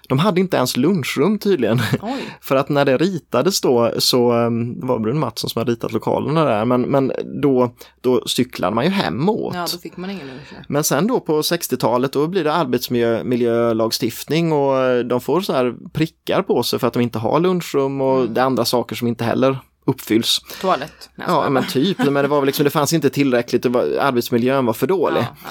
[0.08, 1.78] De hade inte ens lunchrum tydligen.
[2.40, 6.44] För att när det ritades då så um, var Bruno Mattsson som hade ritat lokalerna
[6.44, 9.54] där men, men då, då cyklade man ju hemåt.
[9.54, 10.52] Ja, då fick man ingen lunch.
[10.68, 16.42] Men sen då på 60-talet då blir det arbetsmiljölagstiftning och de får så här prickar
[16.42, 18.34] på sig för att de inte har lunchrum och Mm.
[18.34, 20.40] det är andra saker som inte heller uppfylls.
[20.60, 21.10] Toalett.
[21.16, 24.72] Ja men typ, men det var väl liksom, det fanns inte tillräckligt, var, arbetsmiljön var
[24.72, 25.20] för dålig.
[25.20, 25.50] Ja, ja.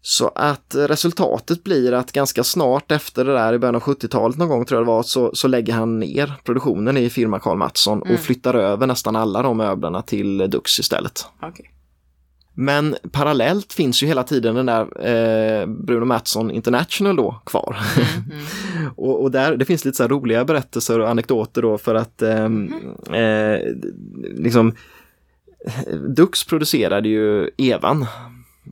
[0.00, 4.48] Så att resultatet blir att ganska snart efter det där i början av 70-talet någon
[4.48, 8.02] gång tror jag det var så, så lägger han ner produktionen i firma Karl Mattsson
[8.02, 8.14] Mm.
[8.14, 11.26] och flyttar över nästan alla de möblerna till Dux istället.
[11.42, 11.70] Okej.
[12.60, 17.76] Men parallellt finns ju hela tiden den där eh, Bruno Mattsson International då kvar.
[17.96, 18.90] Mm.
[18.96, 22.72] och, och där, det finns lite så roliga berättelser och anekdoter då för att ehm,
[23.12, 23.58] eh,
[24.36, 24.74] liksom
[26.16, 28.06] Dux producerade ju Evan.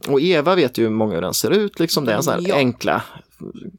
[0.09, 2.49] Och Eva vet ju många hur den ser ut, liksom det är en sån här
[2.49, 2.57] Ja.
[2.57, 3.03] enkla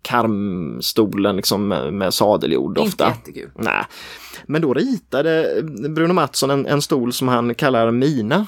[0.02, 3.08] karmstolen liksom med, sadeljord Inte ofta.
[3.08, 3.50] jättekul.
[3.56, 3.86] Nej.
[4.46, 8.48] Men då ritade Bruno Mattsson en, en stol som han kallar Mina.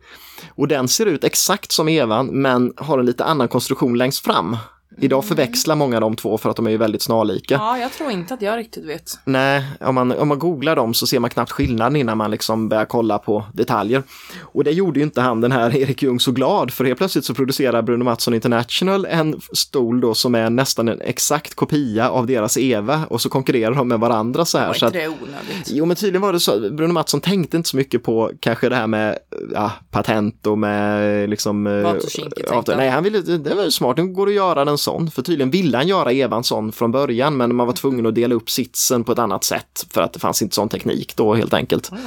[0.54, 4.56] Och den ser ut exakt som Evan men har en lite annan konstruktion längst fram.
[4.98, 7.54] Idag förväxlar många de två för att de är ju väldigt snarlika.
[7.54, 9.18] Ja, jag tror inte att jag riktigt vet.
[9.24, 12.68] Nej, om man, om man googlar dem så ser man knappt skillnaden innan man liksom
[12.68, 14.02] börjar kolla på detaljer.
[14.40, 17.24] Och det gjorde ju inte han den här Erik Ljung så glad för helt plötsligt
[17.24, 22.26] så producerar Bruno Mattsson International en stol då som är nästan en exakt kopia av
[22.26, 24.66] deras Eva och så konkurrerar de med varandra så här.
[24.66, 25.70] Var Så inte det onödigt?
[25.70, 28.76] Jo men tydligen var det så, Bruno Mattsson tänkte inte så mycket på kanske det
[28.76, 29.18] här med
[29.52, 31.64] ja, patent och med liksom...
[31.64, 34.36] Var inte så kinkigt Nej, han ville, det var ju smart, nu går det att
[34.36, 35.10] göra den sån.
[35.10, 38.14] För tydligen ville han göra Eva en sån från början men man var tvungen att
[38.14, 41.34] dela upp sitsen på ett annat sätt för att det fanns inte sån teknik då
[41.34, 41.90] helt enkelt.
[41.90, 42.02] Mm.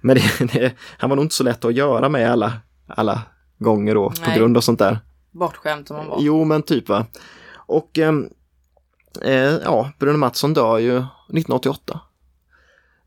[0.00, 2.52] Men det, det, han var nog inte så lätt att göra med alla,
[2.86, 3.22] alla
[3.58, 4.38] gånger då på Nej.
[4.38, 4.98] grund av sånt där.
[5.30, 6.18] Bortskämd som man var.
[6.20, 7.06] Jo, men typ va.
[7.54, 8.28] Och ehm,
[9.22, 12.00] eh, ja, Bruno Mattsson dör ju 1988.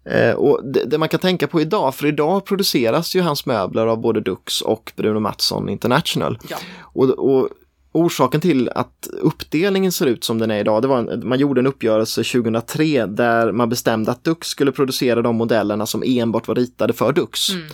[0.05, 3.88] Eh, och det, det man kan tänka på idag, för idag produceras ju hans möbler
[3.88, 6.39] av både Dux och Bruno Mattsson International.
[6.49, 6.57] Ja.
[6.82, 7.49] Och, och
[7.92, 11.62] orsaken till att uppdelningen ser ut som den är idag, det var en, man gjorde
[11.62, 16.56] en uppgörelse 2003 där man bestämde att Dux skulle producera de modellerna som enbart var
[16.56, 17.50] ritade för Dux.
[17.50, 17.68] Mm.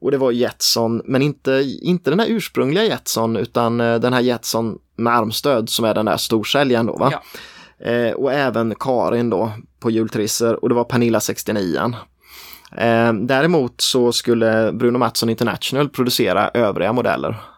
[0.00, 4.20] Och det var Jetson, men inte, inte den här ursprungliga Jetson utan eh, den här
[4.20, 7.12] Jetson med armstöd som är den där storsäljaren då va?
[7.12, 7.22] Ja.
[7.90, 11.94] Eh, och även Karin då på jultrisser och det var Pernilla 69
[12.76, 17.51] eh, Däremot så skulle Bruno Mattsson International producera övriga modeller.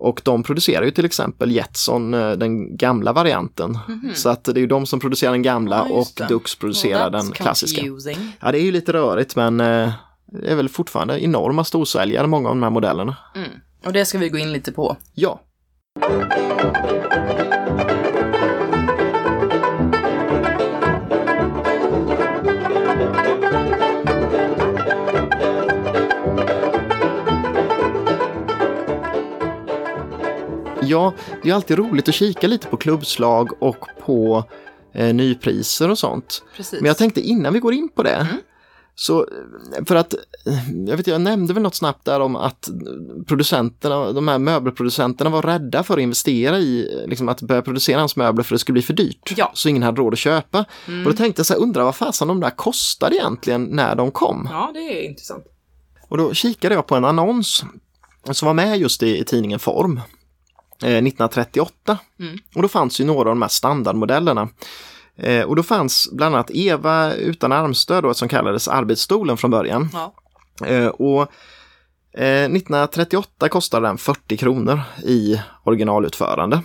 [0.00, 3.78] Och de producerar ju till exempel Jetson, eh, den gamla varianten.
[4.14, 5.86] Så att det är ju de som producerar den gamla.
[5.88, 6.28] Ja, och.
[6.28, 7.80] Dux producerar Well, den klassiska.
[7.80, 8.16] confusing.
[8.40, 9.92] Ja, det är ju lite rörigt men eh,
[10.26, 13.16] det är väl fortfarande enorma storsäljare många av de här modellerna.
[13.34, 13.48] Mm.
[13.84, 14.96] Och det ska vi gå in lite på.
[15.14, 15.40] Ja.
[30.90, 34.44] Ja, det är alltid roligt att kika lite på klubbslag och på
[34.92, 36.42] eh, nypriser och sånt.
[36.56, 36.80] Precis.
[36.80, 38.26] Men jag tänkte innan vi går in på det.
[38.94, 42.68] Så eh, för att, eh, jag vet jag nämnde väl något snabbt där om att
[43.26, 48.16] producenterna, de här möbelproducenterna var rädda för att investera i, liksom att börja producera hans
[48.16, 49.34] möbler för det skulle bli för dyrt.
[49.36, 49.50] Ja.
[49.54, 50.64] Så ingen hade råd att köpa.
[50.88, 51.06] Mm.
[51.06, 54.10] Och då tänkte jag så här, undra vad fasen de där kostade egentligen när de
[54.10, 54.48] kom.
[54.50, 55.44] Ja, det är intressant.
[56.08, 57.64] Och då kikade jag på en annons
[58.30, 60.02] som var med just i, i tidningen Form eh,
[60.88, 61.98] 1938.
[62.20, 62.38] Mm.
[62.54, 64.48] Och då fanns ju några av de här standardmodellerna.
[65.16, 69.88] Eh, och då fanns bland annat Eva utan armstöd då, som kallades arbetsstolen från början.
[69.92, 70.14] Ja.
[70.66, 71.22] Eh, och
[72.12, 76.62] eh, 1938 kostade den 40 kronor i originalutförande.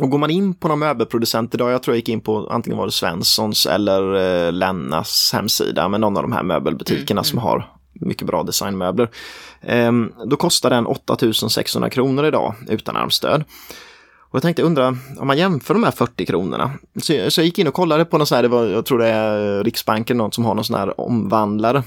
[0.00, 2.78] Och går man in på någon möbelproducent idag, jag tror jag gick in på antingen
[2.78, 7.38] var det Svenssons eller eh, Lennas hemsida, men någon av de här möbelbutikerna Mm, som
[7.38, 9.10] har mycket bra designmöbler.
[9.62, 13.44] Ehm, då kostar den 8600 kronor idag utan armstöd.
[14.28, 16.70] Och jag tänkte undra, om man jämför de här 40 kronorna.
[16.94, 18.98] Så, så jag gick in och kollade på någon sån här, det var, jag tror
[18.98, 21.82] det är Riksbanken, någon som har någon sån här omvandlare.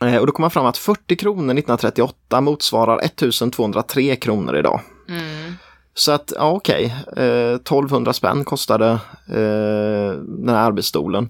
[0.00, 4.80] Eh, och då kom man fram att 40 kronor 1938 motsvarar 1203 kronor idag.
[5.08, 5.54] Mm.
[5.94, 8.90] Så att, ja okej, eh, 1200 spänn kostade
[9.28, 11.28] eh, den här arbetsstolen.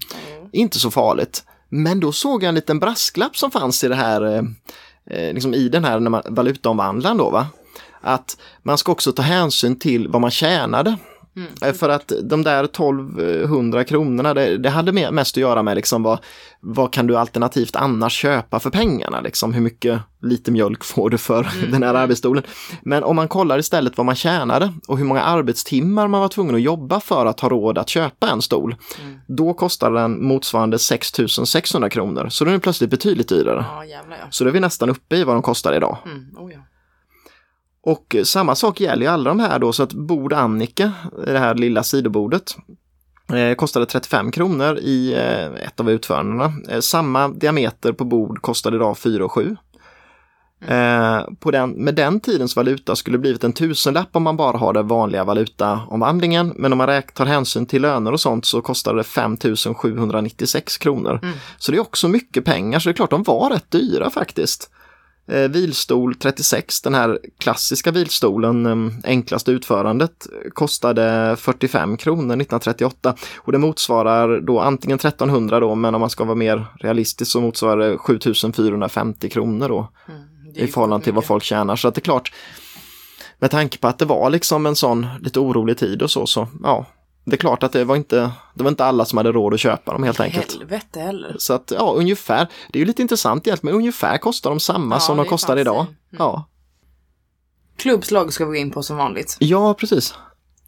[0.53, 1.45] Inte så farligt.
[1.75, 4.43] Men då såg jag en liten brasklapp som fanns i det här, eh,
[5.18, 7.47] eh, liksom i den här när man- valutaomvandlaren då va.
[8.01, 10.97] Att man ska också ta hänsyn till vad man tjänade.
[11.62, 16.03] Eh, För att de där 1200 kronorna, det, det hade mest att göra med liksom
[16.03, 16.18] vad,
[16.61, 19.20] vad kan du alternativt annars köpa för pengarna?
[19.20, 22.43] Liksom, hur mycket liter mjölk får du för den här arbetsstolen?
[22.83, 26.55] Men om man kollar istället vad man tjänade och hur många arbetstimmar man var tvungen
[26.55, 28.76] att jobba för att ha råd att köpa en stol.
[29.26, 33.64] Då kostar den motsvarande 6600 kronor, så den är plötsligt betydligt dyrare.
[33.68, 34.26] Ja, jävlar ja.
[34.30, 35.99] Så då är vi nästan uppe i vad de kostar idag.
[36.07, 36.26] Mm.
[36.37, 36.59] Oh, ja.
[37.85, 40.93] Och eh, samma sak gäller ju alla de här då, så att bord Annika,
[41.26, 42.57] det här lilla sidobordet,
[43.33, 46.53] eh, kostade 35 kronor i eh, ett av utförandena.
[46.68, 49.57] Eh, samma diameter på bord kostade idag 4 7.
[50.66, 54.57] Eh, på den, med den tidens valuta skulle det blivit en tusenlapp om man bara
[54.59, 56.53] har den vanliga valutaomvandlingen.
[56.57, 59.37] Men om man räk- tar hänsyn till löner och sånt så kostar det 5
[59.76, 61.20] 796 kronor.
[61.59, 64.70] Så det är också mycket pengar, så det är klart de var rätt dyra faktiskt.
[65.29, 73.53] Eh, vilstol 36, den här klassiska vilstolen, eh, enklaste utförandet, kostade 45 kronor 1938 och
[73.53, 77.91] det motsvarar då antingen 1300 då, men om man ska vara mer realistisk så motsvarar
[77.91, 79.89] det 7450 kronor då
[80.55, 81.77] är i förhållande till vad folk tjänar.
[81.77, 82.33] Så att det är klart,
[83.39, 86.49] med tanke på att det var liksom en sån lite orolig tid och så, så
[86.62, 86.87] ja,
[87.25, 89.61] det är klart att det var inte, det var inte alla som hade råd att
[89.61, 90.53] köpa dem helt enkelt.
[90.53, 91.37] Helvete heller.
[91.39, 94.95] Så att ja, ungefär, det är ju lite intressant egentligen, men ungefär kostar de samma
[94.95, 95.81] Ja, som de kostar idag.
[95.81, 95.95] Mm.
[96.11, 96.49] Ja.
[97.77, 99.37] Klubbslag ska vi gå in på som vanligt.
[99.41, 100.14] ja, precis.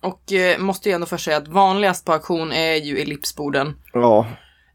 [0.02, 3.74] Och eh, måste ju ändå först säga att vanligast på auktion är ju ellipsborden.
[3.92, 4.26] Ja,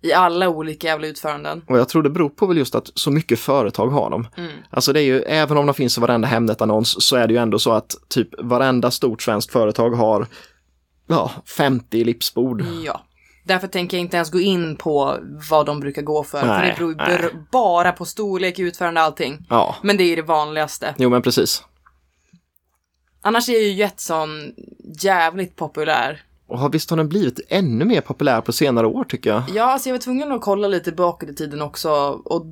[0.01, 1.61] I alla olika jävla utföranden.
[1.67, 4.27] och jag tror det beror på väl just att så mycket företag har dem.
[4.37, 4.51] Mm.
[4.69, 7.39] Alltså det är ju, även om de finns i varenda Hemnet-annons så är det ju
[7.39, 10.27] ändå så att typ varenda stort svenskt företag har
[11.09, 12.63] ja, 50 lipsbord.
[12.85, 13.01] Ja.
[13.43, 15.17] Därför tänker jag inte ens gå in på
[15.49, 16.39] vad de brukar gå för.
[16.39, 17.17] för Nej, det beror ju nej.
[17.17, 19.45] ber- bara på storlek, utförande, allting.
[19.49, 20.95] Ja, Men det är det vanligaste.
[20.97, 21.63] jo men precis.
[23.21, 24.51] Annars är ju Jetson
[25.01, 26.21] jävligt populär.
[26.47, 29.43] Och har, visst har den blivit ännu mer populär på senare år tycker jag.
[29.53, 31.89] Ja, alltså jag var tvungen att kolla lite bakåt i tiden också.
[32.25, 32.45] Och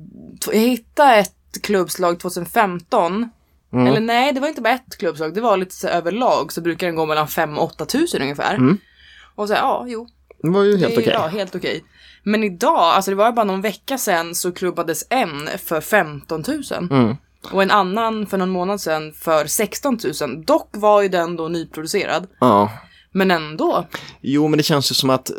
[0.46, 3.30] jag hittade ett klubbslag 2015.
[3.72, 3.86] Mm.
[3.86, 5.34] Eller nej, det var inte bara ett klubbslag.
[5.34, 6.52] Det var lite så överlag.
[6.52, 8.54] Så brukar den gå mellan 5 och 8 tusen ungefär.
[8.54, 8.78] Mm.
[9.34, 10.08] Och så här, ja, jo.
[10.42, 11.12] Det var ju helt okej.
[11.12, 11.84] Ja, helt okej.
[12.22, 16.88] Men idag, alltså det var bara någon vecka sedan så klubbades en för 15 000.
[16.90, 17.16] Mm.
[17.52, 20.44] Och en annan för någon månad sedan för 16 000.
[20.44, 22.26] Dock var ju den då nyproducerad.
[22.40, 22.70] Ja.
[23.18, 23.86] Men ändå.
[24.20, 25.36] Jo, men det känns ju som att eh,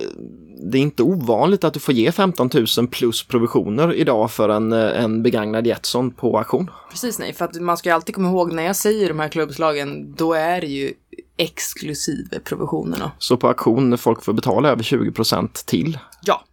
[0.72, 4.74] det är inte ovanligt att du får ge 15 000 plus provisioner idag för en,
[4.74, 6.72] eh, en begagnad Jetson på auktion.
[6.92, 9.28] Precis nej, för att man ska ju alltid komma ihåg när jag säger de här
[9.28, 10.94] klubbslagen, då är det ju
[11.38, 13.12] exklusive provisionerna.
[13.18, 16.00] Så på auktion folk får betala över 20% till.
[16.22, 16.44] Ja.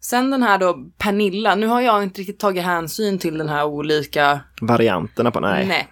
[0.00, 1.54] Sen den här då, Pernilla.
[1.54, 4.40] Nu har jag inte riktigt tagit hänsyn till den här olika...
[4.60, 5.88] Varianterna på, nej.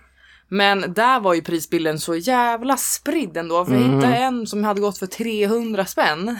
[0.54, 3.64] Men där var ju prisbilden så jävla spridd ändå.
[3.64, 3.94] För jag Mm.
[3.96, 6.36] hittade en som hade gått för 300 spänn.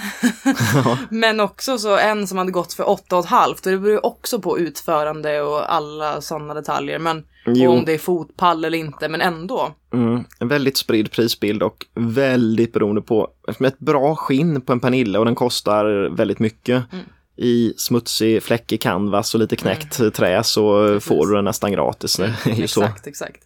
[1.11, 3.51] Men också så en som hade gått för 8,5.
[3.51, 6.99] Och det beror ju också på utförande och alla sådana detaljer.
[6.99, 7.71] Men Jo.
[7.73, 9.09] om det är fotpall eller inte.
[9.09, 9.75] Men ändå.
[9.93, 13.29] Mm, en väldigt spridd prisbild och väldigt beroende på
[13.67, 16.85] ett bra skinn på en Pernilla och den kostar väldigt mycket.
[16.93, 17.05] Mm.
[17.37, 21.09] I smutsig, fläckig canvas och lite knäckt trä så Precis.
[21.09, 22.13] får du den nästan gratis.
[22.13, 22.25] Så.
[22.47, 23.43] Exakt, exakt.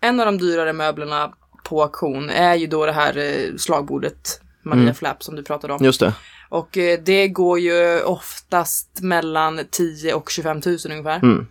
[0.00, 1.32] En av de dyrare möblerna
[1.64, 4.94] på auktion är ju då det här eh, slagbordet Maria Mm.
[4.94, 5.84] Flapp som du pratade om.
[5.84, 6.14] Just det.
[6.48, 11.16] Och eh, det går ju oftast mellan 10 och 25 000 ungefär.
[11.22, 11.46] Mm.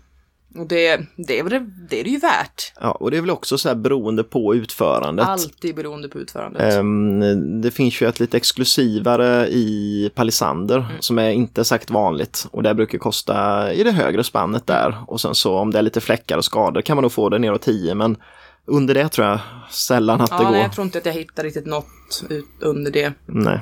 [0.55, 2.73] Och det, det, är, det, det är det ju värt.
[2.81, 5.27] Ja, och det är väl också så här beroende på utförandet.
[5.27, 6.73] Alltid beroende på utförandet.
[6.73, 10.91] Ehm, det finns ju ett lite exklusivare i palisander Mm.
[10.99, 15.21] som är inte sagt vanligt och det brukar kosta i det högre spannet där och
[15.21, 17.61] sen så om det är lite fläckar och skador kan man nog få det neråt
[17.61, 18.17] 10 men
[18.65, 19.39] under det tror jag
[19.71, 20.51] sällan att det ja, går.
[20.51, 21.85] nej, jag tror inte att jag hittar riktigt något
[22.29, 23.13] ut under det.
[23.25, 23.59] Nej.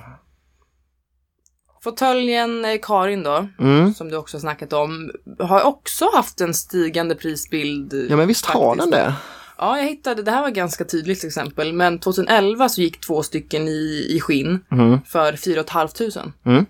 [1.84, 3.94] Fåtöljen eh, Karin då, Mm.
[3.94, 7.94] som du också snackat om, har också haft en stigande prisbild.
[8.10, 9.14] Ja men visst har den det.
[9.58, 13.24] Ja, jag hittade, det här var ganska tydligt till exempel, men 2011 så gick två
[13.24, 15.00] stycken i, i skinn Mm.
[15.08, 16.32] för 4 500.
[16.46, 16.66] Mm.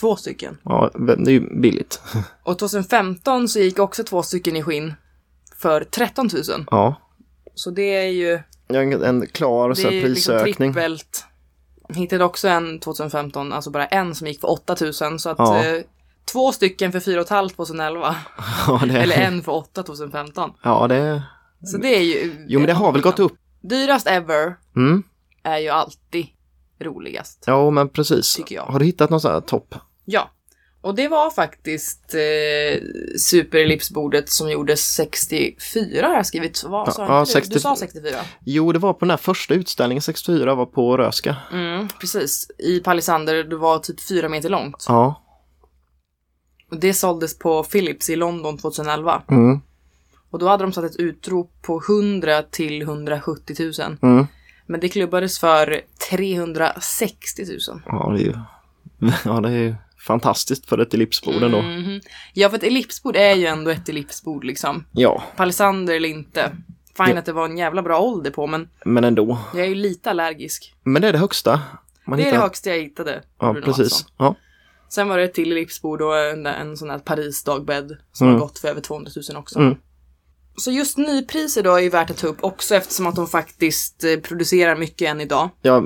[0.00, 0.58] Två stycken.
[0.62, 2.00] Ja, det är ju billigt.
[2.42, 4.94] Och 2015 så gick också två stycken i skinn
[5.58, 6.64] för 13 000.
[6.70, 6.94] Ja.
[7.54, 10.72] Så det är ju, En, klar det så här, är liksom prisökning.
[10.72, 11.24] trippelt.
[11.88, 14.92] Hittade också en 2015, alltså bara en som gick för 8 000.
[15.18, 15.64] Så att Ja.
[15.64, 15.82] eh,
[16.32, 18.16] två stycken för 4 500 2011.
[18.66, 20.50] ja, det, Eller en för 8 2015.
[20.62, 21.22] ja, det...
[21.66, 22.44] Så det är ju...
[22.48, 23.32] Jo men det har väl gått upp.
[23.60, 25.02] Dyrast ever Mm.
[25.42, 26.26] är ju alltid
[26.80, 27.44] roligast.
[27.46, 28.34] Ja men precis.
[28.34, 28.62] Tycker jag.
[28.62, 29.74] Har du hittat någon sån här topp?
[30.04, 30.30] Ja.
[30.84, 32.82] Och det var faktiskt eh,
[33.18, 36.56] superellipsbordet som gjordes 64 har jag skrivit.
[36.56, 37.26] Sa Ja, du?
[37.26, 38.16] 60 Du sa 64?
[38.44, 41.36] Jo, det var på den här första utställningen 64 var på Röska.
[41.52, 42.50] Mm, precis.
[42.58, 44.84] I Palisander, det var typ fyra meter långt.
[44.88, 45.22] Ja.
[46.70, 49.22] Och det såldes på Philips i London 2011.
[49.30, 49.60] Mm.
[50.30, 53.96] Och då hade de satt ett utrop på 100 till 170 000.
[54.02, 54.26] Mm.
[54.66, 55.80] Men det klubbades för
[56.10, 57.82] 360 000.
[57.86, 58.34] Ja, det är ju
[59.24, 59.74] ja, det är ju
[60.06, 61.62] fantastiskt för ett ellipsbord ändå.
[61.62, 62.00] Mhm.
[62.32, 64.84] Ja, för ett ellipsbord är ju ändå ett ellipsbord liksom.
[64.92, 66.50] Ja, Palisander eller inte.
[66.96, 67.18] Fine Ja.
[67.18, 69.38] att det var en jävla bra ålder på, men men ändå.
[69.54, 70.74] jag är ju lite allergisk.
[70.82, 71.60] Men det är det högsta.
[72.06, 73.22] Man Det är det hittar- högsta jag hittade.
[73.40, 73.92] Ja, Bruno precis.
[73.92, 74.10] Hansson.
[74.18, 74.34] Ja.
[74.88, 78.40] Sen var det ett till ellipsbord och en, en sån här Paris-dagbädd som Mm.
[78.40, 79.58] har gått för över 200 000 också.
[79.58, 79.76] Mm.
[80.56, 84.04] Så just nypriser då är ju värt att ta upp också eftersom att de faktiskt
[84.04, 85.50] eh, producerar mycket än idag.
[85.62, 85.82] Ja,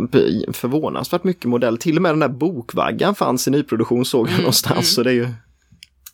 [0.52, 1.78] förvånansvärt mycket modell.
[1.78, 4.94] Till och med den där bokvaggan fanns i nyproduktion såg jag någonstans.
[4.94, 5.28] Så det är ju...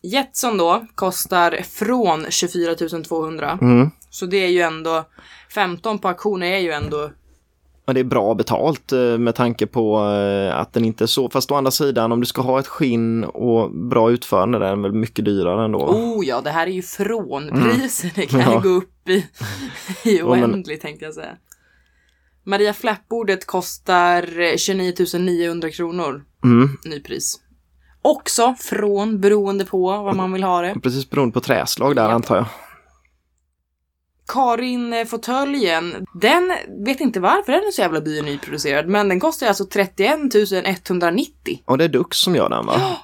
[0.02, 3.58] Jetson då kostar från 24 200.
[3.62, 3.90] Mm.
[4.10, 5.04] Så det är ju ändå
[5.54, 7.10] 15 på auktion är ju ändå
[7.86, 11.30] Ja, det är bra betalt eh, med tanke på eh, att den inte är så.
[11.30, 14.70] Fast å andra sidan om du ska ha ett skinn och bra utförande där är
[14.70, 15.78] den väl mycket dyrare ändå.
[15.78, 18.10] Oh ja, det här är ju från priser.
[18.14, 18.52] Det kan Mm.
[18.54, 18.60] Ja.
[18.60, 19.12] gå upp i,
[20.04, 21.36] i Ja, men- oändligt tänkte jag säga.
[22.46, 26.24] Maria Flapp-bordet kostar 29 900 kronor.
[26.44, 26.68] Mm.
[26.84, 27.40] Nypris.
[28.02, 30.74] Också från beroende på vad man vill ha det.
[30.82, 32.10] Precis beroende på träslag där Ja.
[32.10, 32.44] antar jag.
[34.28, 36.52] Karin eh, fåtöljen, den
[36.84, 40.18] vet inte varför den är så jävla dyr nyproducerad, men den kostar alltså 31
[40.64, 41.62] 190.
[41.64, 42.96] Och det är Dux som gör den va?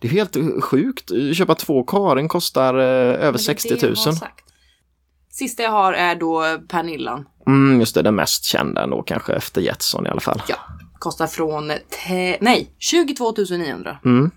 [0.00, 1.10] Det är helt sjukt.
[1.34, 3.78] Köpa två Karin kostar eh, över 60 000.
[3.80, 4.44] Det jag har sagt.
[5.30, 7.28] Sista jag har är då Pernillan.
[7.46, 10.42] Mm, just det, den mest kända ändå kanske efter Jetson i alla fall.
[10.48, 10.56] Ja,
[10.98, 11.72] kostar från
[12.06, 13.98] te- nej, 22 900.
[14.04, 14.30] Mm.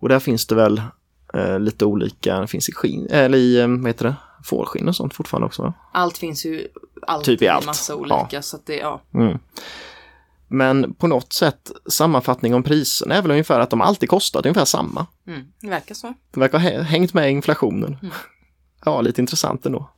[0.00, 0.82] Och där finns det väl
[1.34, 4.14] eh, lite olika, det finns i skinn, eller i, eh, vad heter det,
[4.44, 5.72] fårskinn och sånt fortfarande också.
[5.92, 6.66] Allt finns ju
[7.06, 7.66] alltid Typ i allt.
[7.66, 8.26] massa olika.
[8.30, 8.42] Ja.
[8.42, 9.00] Så det, ja.
[9.14, 9.38] Mm.
[10.48, 14.64] Men på något sätt, sammanfattning om priserna är väl ungefär att de alltid kostat ungefär
[14.64, 15.06] samma.
[15.26, 16.14] Mm, det verkar så.
[16.30, 17.96] Det verkar ha hä- hängt med inflationen.
[18.02, 18.14] Mm.
[18.84, 19.90] Ja, lite intressant ändå.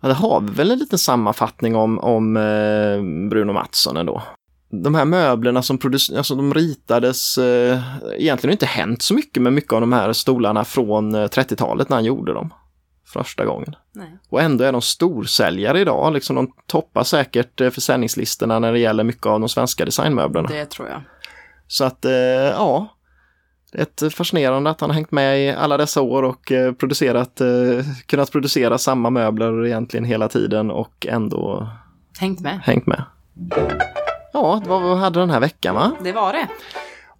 [0.00, 4.22] Ja, det har vi väl en liten sammanfattning om, om eh, Bruno Mattsson ändå.
[4.70, 7.80] De här möblerna som producerades, alltså de ritades, eh,
[8.18, 11.96] egentligen inte hänt så mycket med mycket av de här stolarna från eh, 30-talet när
[11.96, 12.50] han gjorde dem.
[13.12, 13.74] Första gången.
[13.92, 14.18] Nej.
[14.28, 19.04] Och ändå är de storsäljare idag, liksom de toppar säkert eh, försäljningslistorna när det gäller
[19.04, 20.48] mycket av de svenska designmöblerna.
[20.48, 21.00] Det tror jag.
[21.66, 22.88] Så att, eh, ja.
[23.72, 27.40] Ett fascinerande att han har hängt med i alla dessa år och eh, producerat,
[28.06, 31.68] kunnat producera samma möbler egentligen hela tiden och ändå
[32.18, 32.60] Hängt med.
[32.64, 33.04] hängt med.
[34.32, 35.92] Ja, det var vad vi hade den här veckan va?
[36.02, 36.48] Det var det.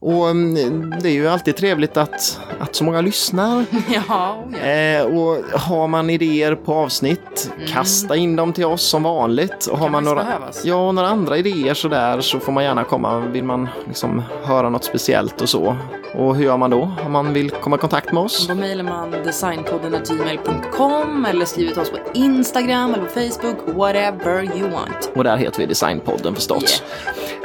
[0.01, 3.65] Och mm, det är ju alltid trevligt att, att så många lyssnar.
[4.09, 4.59] ja, ja.
[4.59, 9.67] Eh, och har man idéer på avsnitt, kasta in dem till oss som vanligt.
[9.67, 10.65] Och har man några, behövas.
[10.65, 13.19] ja, några andra idéer sådär så får man gärna komma.
[13.21, 15.77] Vill man liksom höra något speciellt och så.
[16.15, 18.47] Och hur gör man då om man vill komma i kontakt med oss?
[18.49, 24.71] Då mejlar man designpodden.gmail.com eller skriver till oss på Instagram eller på Facebook, whatever you
[24.71, 25.11] want.
[25.15, 26.83] Och där heter vi Designpodden förstås.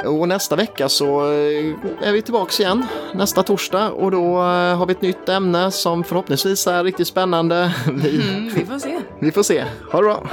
[0.05, 1.27] Och nästa vecka så eh,
[2.01, 6.03] är vi tillbaks igen nästa torsdag och då eh, har vi ett nytt ämne som
[6.03, 7.73] förhoppningsvis är riktigt spännande.
[7.91, 8.99] Vi, Mm, vi får se.
[9.19, 9.63] vi får se.
[9.91, 10.23] Ha det bra!